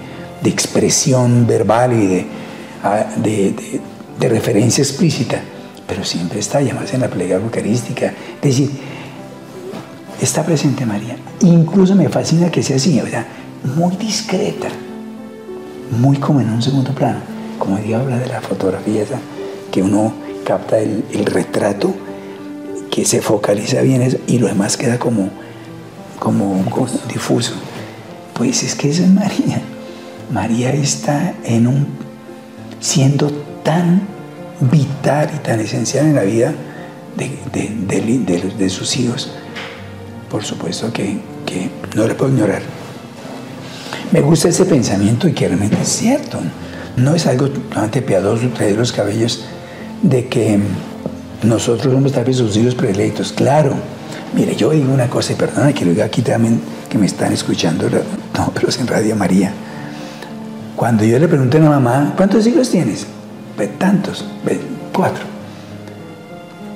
expresión 0.45 1.47
verbal 1.47 1.93
y 1.93 2.27
ah, 2.83 3.07
de, 3.17 3.55
de, 4.19 4.29
referencia 4.29 4.83
explícita, 4.83 5.41
pero 5.87 6.05
siempre 6.05 6.41
está, 6.41 6.59
además 6.59 6.93
en 6.93 7.01
la 7.01 7.09
plegaria 7.09 7.45
eucarística. 7.45 8.07
Es 8.07 8.43
decir, 8.43 8.71
está 10.25 10.45
presente 10.45 10.87
María. 10.87 11.17
Incluso 11.41 11.95
me 11.95 12.09
fascina 12.09 12.51
que 12.51 12.63
sea 12.63 12.77
así, 12.77 13.01
¿verdad? 13.01 13.27
muy 13.77 13.97
discreta, 13.97 14.69
muy 15.91 16.17
como 16.17 16.41
en 16.41 16.51
un 16.51 16.63
segundo 16.63 16.93
plano. 16.93 17.21
Como 17.59 17.79
día 17.79 18.01
habla 18.01 18.19
de 18.19 18.27
la 18.27 18.41
fotografía 18.41 19.03
esa, 19.03 19.19
que 19.71 19.83
uno 19.83 20.13
capta 20.45 20.79
el, 20.79 21.05
retrato, 21.27 21.95
que 22.91 23.05
se 23.05 23.23
focaliza 23.23 23.81
bien 23.83 24.03
eso, 24.03 24.19
y 24.27 24.39
lo 24.39 24.49
demás 24.49 24.77
queda 24.77 24.99
como, 24.99 25.31
como, 26.19 26.65
difuso. 27.09 27.55
Pues 28.35 28.63
es 28.63 28.75
que 28.75 28.91
esa 28.91 29.03
es 29.03 29.11
María. 29.11 29.61
María 30.33 30.73
está 30.73 31.35
en 31.45 31.67
un 31.67 31.87
siendo 32.81 33.31
tan 33.63 34.03
vital 34.61 35.31
y 35.35 35.39
tan 35.39 35.61
esencial 35.61 36.07
en 36.07 36.15
la 36.17 36.23
vida 36.23 36.53
de 37.17 38.71
sus 38.71 38.97
hijos 38.97 39.31
por 40.33 40.43
supuesto 40.43 40.91
que, 40.91 41.21
no 41.95 42.09
le 42.09 42.15
puedo 42.15 42.33
ignorar. 42.33 42.63
Me 44.13 44.23
gusta 44.23 44.49
ese 44.49 44.65
pensamiento 44.65 45.29
y 45.29 45.35
que 45.35 45.47
realmente 45.47 45.77
es 45.83 45.89
cierto. 45.89 46.39
No 46.97 47.15
es 47.15 47.27
algo 47.27 47.51
totalmente 47.51 48.01
piadoso 48.01 48.49
traer 48.49 48.79
los 48.79 48.93
cabellos 48.93 49.45
de 50.01 50.29
que 50.29 50.59
nosotros 51.43 51.93
somos 51.93 52.13
tal 52.13 52.25
vez 52.25 52.39
sus 52.39 52.57
hijos 52.57 52.75
predilectos. 52.75 53.33
Claro, 53.33 53.75
mire, 54.35 54.57
yo 54.57 54.71
digo 54.71 54.91
una 54.91 55.11
cosa 55.11 55.35
y 55.35 55.37
perdona 55.37 55.75
que 55.75 55.85
lo 55.85 55.91
diga 55.91 56.07
aquí 56.07 56.23
también, 56.23 56.63
que 56.89 56.97
me 56.97 57.05
están 57.05 57.35
escuchando, 57.35 57.91
no, 57.91 58.51
pero 58.55 58.71
es 58.71 58.79
en 58.79 58.87
Radio 58.87 59.15
María. 59.15 59.53
Cuando 60.77 61.05
yo 61.05 61.19
le 61.19 61.29
pregunté 61.29 61.59
a 61.59 61.61
mi 61.61 61.69
mamá, 61.69 62.15
¿cuántos 62.17 62.47
hijos 62.47 62.71
tienes? 62.71 63.07
Pues 63.55 63.79
tantos, 63.79 64.25
cuatro. 64.95 65.25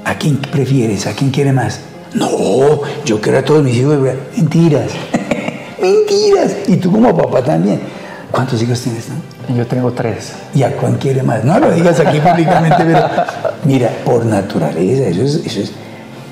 ¿A 0.04 0.14
quién 0.18 0.36
prefieres? 0.36 1.06
¿A 1.06 1.14
quién 1.14 1.30
quiere 1.30 1.54
más? 1.54 1.80
No, 2.16 2.80
yo 3.04 3.20
quiero 3.20 3.38
a 3.38 3.42
todos 3.42 3.62
mis 3.62 3.76
hijos. 3.76 3.98
Mentiras. 4.36 4.90
Mentiras. 5.80 6.56
Y 6.66 6.76
tú 6.76 6.90
como 6.90 7.16
papá 7.16 7.42
también. 7.42 7.80
¿Cuántos 8.30 8.60
hijos 8.62 8.80
tienes? 8.80 9.06
Yo 9.54 9.66
tengo 9.66 9.92
tres. 9.92 10.32
¿Y 10.54 10.62
a 10.62 10.76
cuán 10.76 10.96
quiere 10.96 11.22
más? 11.22 11.44
No 11.44 11.58
lo 11.58 11.70
digas 11.70 12.00
aquí 12.00 12.18
públicamente, 12.18 12.76
pero 12.78 13.00
mira, 13.64 13.90
por 14.04 14.24
naturaleza, 14.24 15.08
eso 15.08 15.22
es, 15.22 15.46
eso 15.46 15.60
es. 15.60 15.72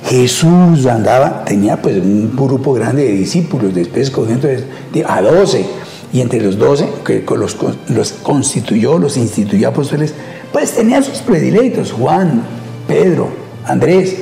Jesús 0.06 0.86
andaba, 0.86 1.44
tenía 1.44 1.80
pues 1.80 1.96
un 1.96 2.34
grupo 2.36 2.74
grande 2.74 3.04
de 3.04 3.12
discípulos, 3.12 3.74
después 3.74 4.08
escogió 4.08 4.36
a 5.06 5.22
doce, 5.22 5.64
y 6.12 6.20
entre 6.20 6.42
los 6.42 6.58
doce, 6.58 6.86
que 7.04 7.24
los, 7.36 7.56
los 7.88 8.12
constituyó, 8.12 8.98
los 8.98 9.16
instituyó 9.16 9.68
apóstoles, 9.68 10.12
pues 10.52 10.72
tenía 10.72 11.02
sus 11.02 11.18
predilectos, 11.18 11.92
Juan, 11.92 12.42
Pedro, 12.86 13.28
Andrés, 13.66 14.16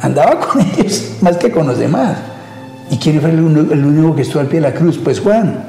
andaba 0.00 0.40
con 0.40 0.60
ellos 0.78 1.16
más 1.20 1.36
que 1.36 1.50
con 1.50 1.66
los 1.66 1.78
demás. 1.78 2.16
¿Y 2.90 2.96
quién 2.96 3.20
fue 3.20 3.30
el, 3.30 3.40
único 3.40 4.14
que 4.14 4.22
estuvo 4.22 4.40
al 4.40 4.46
pie 4.46 4.60
de 4.60 4.68
la 4.68 4.74
cruz? 4.74 4.98
Pues 5.02 5.20
Juan. 5.20 5.64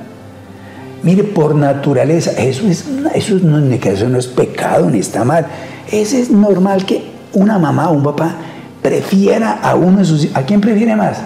Mire, 1.03 1.23
por 1.23 1.55
naturaleza, 1.55 2.31
eso, 2.31 2.67
es, 2.67 2.85
eso, 3.13 3.35
no, 3.35 4.17
es 4.17 4.27
pecado 4.27 4.89
ni 4.89 4.99
está 4.99 5.23
mal. 5.23 5.47
Eso 5.89 6.17
es 6.17 6.29
normal 6.29 6.85
que 6.85 7.03
una 7.33 7.57
mamá 7.57 7.89
o 7.89 7.93
un 7.93 8.03
papá 8.03 8.35
prefiera 8.81 9.59
a 9.61 9.75
uno 9.75 9.99
de 9.99 10.05
sus 10.05 10.27
¿A 10.33 10.43
quién 10.43 10.59
prefiere 10.59 10.95
más? 10.95 11.19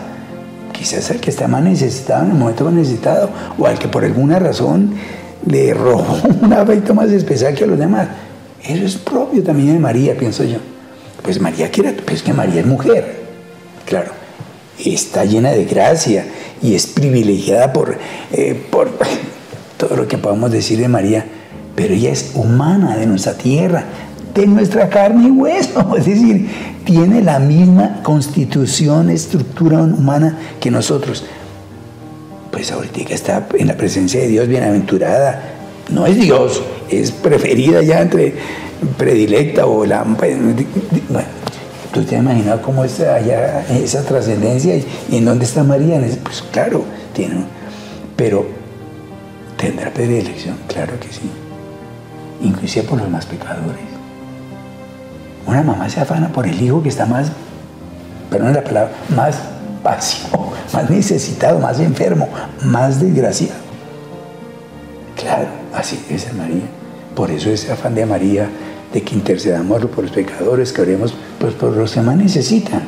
Quizás 0.71 1.09
al 1.11 1.19
que 1.19 1.29
está 1.29 1.47
más 1.47 1.63
necesitado 1.63 2.25
en 2.25 2.31
el 2.31 2.37
momento 2.37 2.65
más 2.65 2.73
necesitado 2.73 3.29
o 3.57 3.65
al 3.65 3.79
que 3.79 3.87
por 3.87 4.03
alguna 4.03 4.37
razón 4.37 4.93
le 5.45 5.73
robó 5.73 6.17
un 6.41 6.53
afecto 6.53 6.93
más 6.93 7.09
especial 7.09 7.55
que 7.55 7.63
a 7.63 7.67
los 7.67 7.79
demás. 7.79 8.07
Eso 8.63 8.85
es 8.85 8.95
propio 8.95 9.43
también 9.43 9.73
de 9.73 9.79
María, 9.79 10.15
pienso 10.15 10.43
yo. 10.43 10.59
Pues 11.23 11.39
María 11.39 11.71
quiere, 11.71 11.93
pues 11.93 12.21
que 12.21 12.33
María 12.33 12.59
es 12.59 12.65
mujer, 12.65 13.15
claro, 13.85 14.11
está 14.83 15.23
llena 15.23 15.51
de 15.51 15.63
gracia 15.65 16.25
y 16.61 16.75
es 16.75 16.85
privilegiada 16.85 17.71
por, 17.71 17.97
eh, 18.31 18.61
por 18.69 18.91
todo 19.77 19.95
lo 19.95 20.07
que 20.07 20.17
podamos 20.17 20.51
decir 20.51 20.79
de 20.79 20.89
María, 20.89 21.25
pero 21.75 21.93
ella 21.93 22.11
es 22.11 22.31
humana 22.35 22.97
de 22.97 23.05
nuestra 23.05 23.33
tierra, 23.33 23.85
de 24.33 24.47
nuestra 24.47 24.89
carne 24.89 25.27
y 25.27 25.31
hueso, 25.31 25.95
es 25.97 26.05
decir, 26.05 26.49
tiene 26.83 27.21
la 27.21 27.39
misma 27.39 28.01
constitución, 28.03 29.09
estructura 29.09 29.81
humana 29.81 30.37
que 30.59 30.71
nosotros. 30.71 31.23
Pues 32.51 32.71
ahorita 32.71 33.13
está 33.13 33.47
en 33.57 33.67
la 33.67 33.77
presencia 33.77 34.19
de 34.19 34.27
Dios 34.27 34.47
bienaventurada, 34.47 35.52
no 35.89 36.05
es 36.05 36.19
Dios, 36.19 36.61
es 36.89 37.11
preferida 37.11 37.81
ya 37.81 38.01
entre 38.01 38.33
predilecta 38.97 39.65
o 39.65 39.85
la... 39.85 40.03
Bueno, 40.03 40.53
¿tú 41.93 42.03
te 42.03 42.15
has 42.15 42.21
imaginado 42.21 42.61
cómo 42.61 42.83
es 42.83 42.99
allá 42.99 43.65
esa 43.69 44.03
trascendencia 44.03 44.75
y, 44.77 44.85
en 45.11 45.25
dónde 45.25 45.45
está 45.45 45.63
María? 45.63 46.01
Pues 46.23 46.43
claro, 46.51 46.83
tiene... 47.13 47.45
Pero 48.15 48.45
tendrá 49.57 49.91
predilección, 49.91 50.57
claro 50.67 50.93
que 50.99 51.07
sí. 51.07 51.29
Inclusive 52.41 52.85
por 52.85 52.99
los 52.99 53.09
más 53.09 53.25
pecadores. 53.25 53.93
Una 55.45 55.63
mamá 55.63 55.89
se 55.89 55.99
afana 55.99 56.29
por 56.29 56.47
el 56.47 56.61
hijo 56.61 56.81
que 56.81 56.89
está 56.89 57.05
más, 57.05 57.27
perdón 58.29 58.53
la 58.53 58.63
palabra, 58.63 58.91
más 59.15 59.37
pasivo, 59.83 60.53
más 60.73 60.89
necesitado, 60.89 61.59
más 61.59 61.79
enfermo, 61.79 62.29
más 62.63 63.01
desgraciado. 63.01 63.62
Así 65.83 65.99
es 66.09 66.33
María. 66.33 66.61
Por 67.13 67.29
eso 67.29 67.49
ese 67.49 67.69
afán 67.69 67.93
de 67.93 68.05
María 68.05 68.49
de 68.93 69.01
que 69.01 69.15
intercedamos 69.15 69.85
por 69.87 70.05
los 70.05 70.13
pecadores, 70.13 70.71
que 70.71 70.81
oremos 70.81 71.13
pues, 71.37 71.53
por 71.55 71.75
los 71.75 71.91
que 71.91 71.99
más 71.99 72.15
necesitan. 72.15 72.83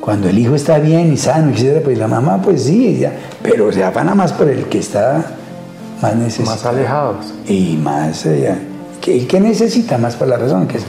Cuando 0.00 0.28
el 0.28 0.40
hijo 0.40 0.56
está 0.56 0.80
bien 0.80 1.12
y 1.12 1.16
sano, 1.16 1.52
etc., 1.52 1.80
pues 1.84 1.96
la 1.98 2.08
mamá, 2.08 2.42
pues 2.42 2.64
sí, 2.64 2.98
ya, 2.98 3.12
pero 3.44 3.70
se 3.70 3.84
afana 3.84 4.12
más 4.12 4.32
por 4.32 4.48
el 4.48 4.64
que 4.64 4.80
está 4.80 5.24
más 6.02 6.16
necesitado. 6.16 6.56
Más 6.56 6.66
alejados. 6.66 7.32
Y 7.46 7.76
más 7.76 8.26
allá. 8.26 8.58
¿Qué, 9.00 9.24
qué 9.28 9.40
necesita 9.40 9.98
más 9.98 10.16
por 10.16 10.26
la 10.26 10.38
razón? 10.38 10.66
Que 10.66 10.80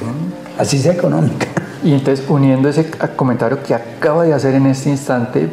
así 0.57 0.79
sea 0.79 0.93
económica. 0.93 1.45
Y 1.83 1.93
entonces, 1.93 2.25
uniendo 2.27 2.67
ese 2.67 2.89
comentario 3.15 3.61
que 3.61 3.75
acaba 3.75 4.23
de 4.23 4.33
hacer 4.33 4.55
en 4.55 4.65
este 4.65 4.89
instante, 4.89 5.49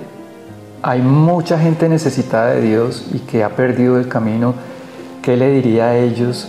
hay 0.80 1.02
mucha 1.02 1.58
gente 1.58 1.90
necesitada 1.90 2.54
de 2.54 2.62
Dios 2.62 3.04
y 3.12 3.18
que 3.18 3.44
ha 3.44 3.50
perdido 3.50 3.98
el 3.98 4.08
camino. 4.08 4.54
¿Qué 5.22 5.36
le 5.36 5.50
diría 5.50 5.88
a 5.88 5.98
ellos 5.98 6.48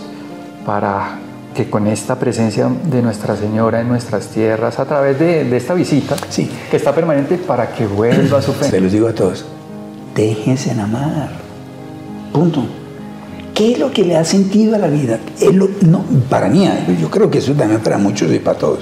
para 0.64 1.18
que 1.54 1.68
con 1.68 1.86
esta 1.86 2.18
presencia 2.18 2.70
de 2.90 3.02
Nuestra 3.02 3.36
Señora 3.36 3.82
en 3.82 3.88
nuestras 3.88 4.28
tierras, 4.28 4.78
a 4.78 4.86
través 4.86 5.18
de, 5.18 5.54
esta 5.54 5.74
visita, 5.74 6.16
sí. 6.30 6.50
que 6.70 6.78
está 6.78 6.94
permanente, 6.94 7.36
para 7.36 7.72
que 7.72 7.86
vuelva 7.86 8.38
a 8.38 8.42
su 8.42 8.52
fe? 8.52 8.70
Se 8.70 8.80
los 8.80 8.90
digo 8.90 9.08
a 9.08 9.12
todos, 9.12 9.44
déjense 10.14 10.70
en 10.70 10.80
amar. 10.80 11.30
Punto. 12.32 12.64
¿Qué 13.54 13.72
es 13.72 13.78
lo 13.78 13.90
que 13.90 14.04
le 14.04 14.16
ha 14.16 14.24
sentido 14.24 14.74
a 14.74 14.78
la 14.78 14.88
vida? 14.88 15.18
no, 15.82 16.02
para 16.30 16.48
mí, 16.48 16.66
yo 16.98 17.10
creo 17.10 17.30
que 17.30 17.38
eso 17.38 17.52
también 17.52 17.82
para 17.82 17.98
muchos 17.98 18.32
y 18.32 18.38
para 18.38 18.58
todos. 18.58 18.80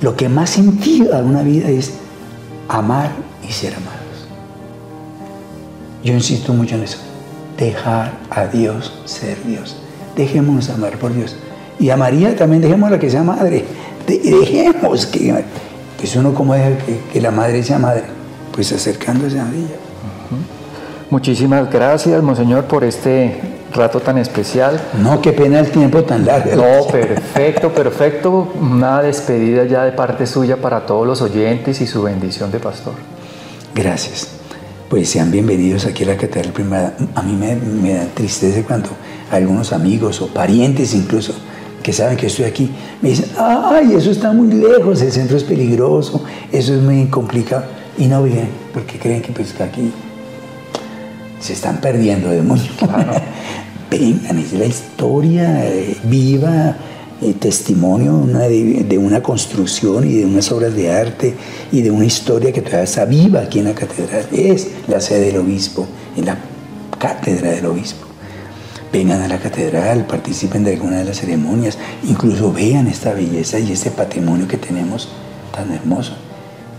Lo 0.00 0.14
que 0.14 0.28
más 0.28 0.50
sentido 0.50 1.16
a 1.16 1.18
una 1.18 1.42
vida 1.42 1.68
es 1.68 1.94
amar 2.68 3.10
y 3.42 3.52
ser 3.52 3.74
amados. 3.74 4.28
Yo 6.04 6.12
insisto 6.12 6.52
mucho 6.52 6.76
en 6.76 6.84
eso. 6.84 6.98
Dejar 7.58 8.12
a 8.30 8.46
Dios 8.46 8.92
ser 9.04 9.42
Dios. 9.44 9.76
Dejémonos 10.16 10.70
amar 10.70 10.98
por 10.98 11.14
Dios. 11.14 11.36
Y 11.78 11.90
a 11.90 11.96
María 11.96 12.36
también 12.36 12.62
dejemos 12.62 12.90
la 12.90 12.98
que 12.98 13.10
sea 13.10 13.22
madre. 13.22 13.64
dejemos 14.06 15.06
que. 15.06 15.44
Pues 15.98 16.16
uno, 16.16 16.34
como 16.34 16.54
deja 16.54 16.70
que, 17.12 17.20
la 17.20 17.30
madre 17.30 17.62
sea 17.62 17.78
madre? 17.78 18.04
Pues 18.52 18.72
acercándose 18.72 19.40
a 19.40 19.48
ella. 19.48 19.76
Muchísimas 21.10 21.70
gracias, 21.70 22.22
Monseñor, 22.22 22.64
por 22.64 22.84
este 22.84 23.40
rato 23.72 24.00
tan 24.00 24.18
especial. 24.18 24.80
No, 25.02 25.20
qué 25.20 25.32
pena 25.32 25.60
el 25.60 25.70
tiempo 25.70 26.02
tan 26.04 26.24
largo. 26.24 26.56
No, 26.56 26.86
perfecto, 26.86 27.70
perfecto. 27.70 28.52
Una 28.60 29.02
despedida 29.02 29.64
ya 29.64 29.84
de 29.84 29.92
parte 29.92 30.26
suya 30.26 30.56
para 30.56 30.86
todos 30.86 31.06
los 31.06 31.22
oyentes 31.22 31.80
y 31.80 31.86
su 31.86 32.02
bendición 32.02 32.50
de 32.50 32.58
pastor. 32.58 32.94
Gracias. 33.74 34.33
Pues 34.88 35.08
sean 35.08 35.30
bienvenidos 35.30 35.86
aquí 35.86 36.04
a 36.04 36.08
la 36.08 36.16
Catedral 36.16 36.52
Primera. 36.52 36.94
A 37.14 37.22
mí 37.22 37.32
me, 37.34 37.56
me 37.56 37.94
da 37.94 38.04
tristeza 38.14 38.62
cuando 38.66 38.90
algunos 39.30 39.72
amigos 39.72 40.20
o 40.20 40.28
parientes 40.28 40.94
incluso 40.94 41.34
que 41.82 41.92
saben 41.92 42.16
que 42.16 42.26
estoy 42.26 42.46
aquí, 42.46 42.70
me 43.02 43.10
dicen, 43.10 43.30
ay, 43.38 43.94
eso 43.94 44.10
está 44.10 44.32
muy 44.32 44.50
lejos, 44.52 45.02
el 45.02 45.12
centro 45.12 45.36
es 45.36 45.44
peligroso, 45.44 46.24
eso 46.50 46.74
es 46.74 46.80
muy 46.80 47.06
complicado. 47.06 47.64
Y 47.98 48.06
no 48.06 48.22
vienen, 48.22 48.48
porque 48.72 48.98
creen 48.98 49.20
que 49.20 49.32
pues 49.32 49.58
aquí 49.60 49.92
se 51.40 51.52
están 51.52 51.80
perdiendo 51.80 52.30
de 52.30 52.42
mucho. 52.42 52.70
Vengan, 53.90 54.38
es 54.38 54.52
la 54.54 54.64
historia 54.64 55.66
eh, 55.66 55.96
viva, 56.04 56.74
eh, 57.22 57.32
testimonio 57.34 58.26
de, 58.26 58.98
una 58.98 59.22
construcción 59.22 60.08
y 60.08 60.14
de 60.14 60.26
unas 60.26 60.50
obras 60.50 60.74
de 60.74 60.90
arte 60.90 61.34
y 61.70 61.80
de 61.80 61.90
una 61.90 62.04
historia 62.04 62.52
que 62.52 62.60
todavía 62.60 62.84
está 62.84 63.04
viva 63.04 63.40
aquí 63.40 63.60
en 63.60 63.66
la 63.66 63.74
catedral. 63.74 64.26
Es 64.32 64.68
la 64.88 65.00
sede 65.00 65.26
del 65.26 65.38
obispo, 65.38 65.86
en 66.16 66.26
la 66.26 66.36
cátedra 66.98 67.52
del 67.52 67.66
obispo. 67.66 68.06
Vengan 68.92 69.22
a 69.22 69.28
la 69.28 69.38
catedral, 69.38 70.06
participen 70.06 70.64
de 70.64 70.72
alguna 70.72 70.98
de 70.98 71.04
las 71.04 71.20
ceremonias, 71.20 71.78
incluso 72.08 72.52
vean 72.52 72.88
esta 72.88 73.12
belleza 73.12 73.58
y 73.58 73.72
este 73.72 73.90
patrimonio 73.90 74.48
que 74.48 74.56
tenemos 74.56 75.08
tan 75.54 75.72
hermoso. 75.72 76.14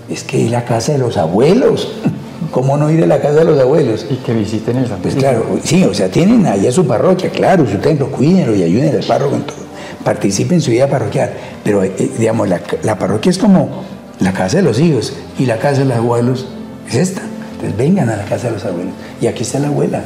Es 0.09 0.23
que 0.23 0.45
es 0.45 0.51
la 0.51 0.65
casa 0.65 0.91
de 0.91 0.97
los 0.97 1.17
abuelos. 1.17 1.93
¿Cómo 2.51 2.77
no 2.77 2.91
ir 2.91 3.03
a 3.03 3.07
la 3.07 3.21
casa 3.21 3.35
de 3.35 3.45
los 3.45 3.59
abuelos? 3.59 4.05
Y 4.09 4.15
que 4.17 4.33
visiten 4.33 4.77
el 4.77 4.85
Pues 4.85 5.15
claro, 5.15 5.59
sí, 5.63 5.83
o 5.83 5.93
sea, 5.93 6.09
tienen 6.09 6.45
allá 6.45 6.71
su 6.71 6.85
parroquia, 6.85 7.29
claro, 7.29 7.65
su 7.65 7.77
templo, 7.77 8.11
cuídenlo 8.11 8.55
y 8.55 8.63
ayuden 8.63 8.95
al 8.95 9.03
párroco 9.03 9.35
en 9.35 9.43
todo. 9.43 9.64
Participen 10.05 10.55
en 10.55 10.61
su 10.61 10.71
vida 10.71 10.87
parroquial. 10.87 11.31
Pero, 11.65 11.83
eh, 11.83 12.11
digamos, 12.17 12.47
la, 12.47 12.61
la, 12.83 12.97
parroquia 12.97 13.29
es 13.29 13.37
como 13.37 13.83
la 14.19 14.31
casa 14.31 14.57
de 14.57 14.63
los 14.63 14.79
hijos 14.79 15.13
y 15.37 15.45
la 15.45 15.57
casa 15.57 15.79
de 15.79 15.85
los 15.85 15.97
abuelos 15.97 16.47
es 16.87 16.95
esta. 16.95 17.23
Entonces 17.55 17.75
vengan 17.77 18.09
a 18.09 18.15
la 18.15 18.23
casa 18.23 18.47
de 18.47 18.53
los 18.53 18.63
abuelos. 18.63 18.93
Y 19.19 19.27
aquí 19.27 19.43
está 19.43 19.59
la 19.59 19.67
abuela. 19.67 20.03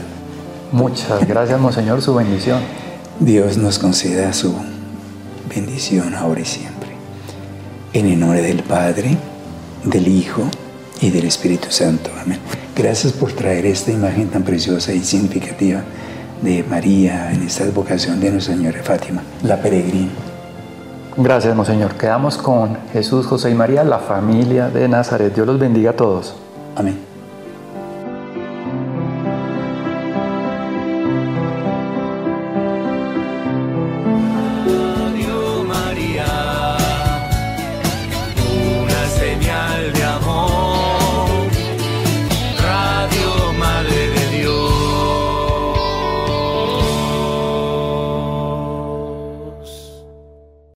Muchas 0.72 1.28
gracias, 1.28 1.60
Monseñor, 1.60 2.02
su 2.02 2.16
bendición. 2.16 2.62
Dios 3.20 3.58
nos 3.58 3.78
conceda 3.78 4.32
su 4.34 4.56
bendición 5.54 6.16
ahora 6.16 6.42
y 6.42 6.46
siempre. 6.46 6.90
En 7.92 8.08
el 8.08 8.20
nombre 8.20 8.42
del 8.42 8.64
Padre, 8.64 9.18
del 9.84 10.08
Hijo 10.08 10.44
y 11.02 11.10
del 11.10 11.26
Espíritu 11.26 11.72
Santo. 11.72 12.12
Amén. 12.22 12.40
Gracias 12.76 13.12
por 13.14 13.34
traer 13.34 13.66
esta 13.66 13.92
imagen 13.92 14.30
tan 14.30 14.44
preciosa 14.44 14.94
y 14.94 15.04
significativa 15.04 15.84
de 16.42 16.64
María 16.64 17.32
en 17.32 17.44
esta 17.44 17.66
vocación 17.72 18.20
de 18.20 18.32
Nuestra 18.32 18.56
Señora 18.56 18.82
Fátima, 18.84 19.22
la 19.44 19.58
peregrina. 19.62 20.12
Gracias, 21.18 21.56
Monseñor. 21.56 21.96
Quedamos 21.96 22.38
con 22.38 22.78
Jesús, 22.94 23.26
José 23.26 23.50
y 23.50 23.56
María, 23.56 23.84
la 23.84 24.00
familia 24.00 24.70
de 24.70 24.88
Nazaret. 24.88 25.34
Dios 25.34 25.46
los 25.46 25.60
bendiga 25.60 25.92
a 25.92 25.96
todos. 25.96 26.36
Amén. 26.76 27.09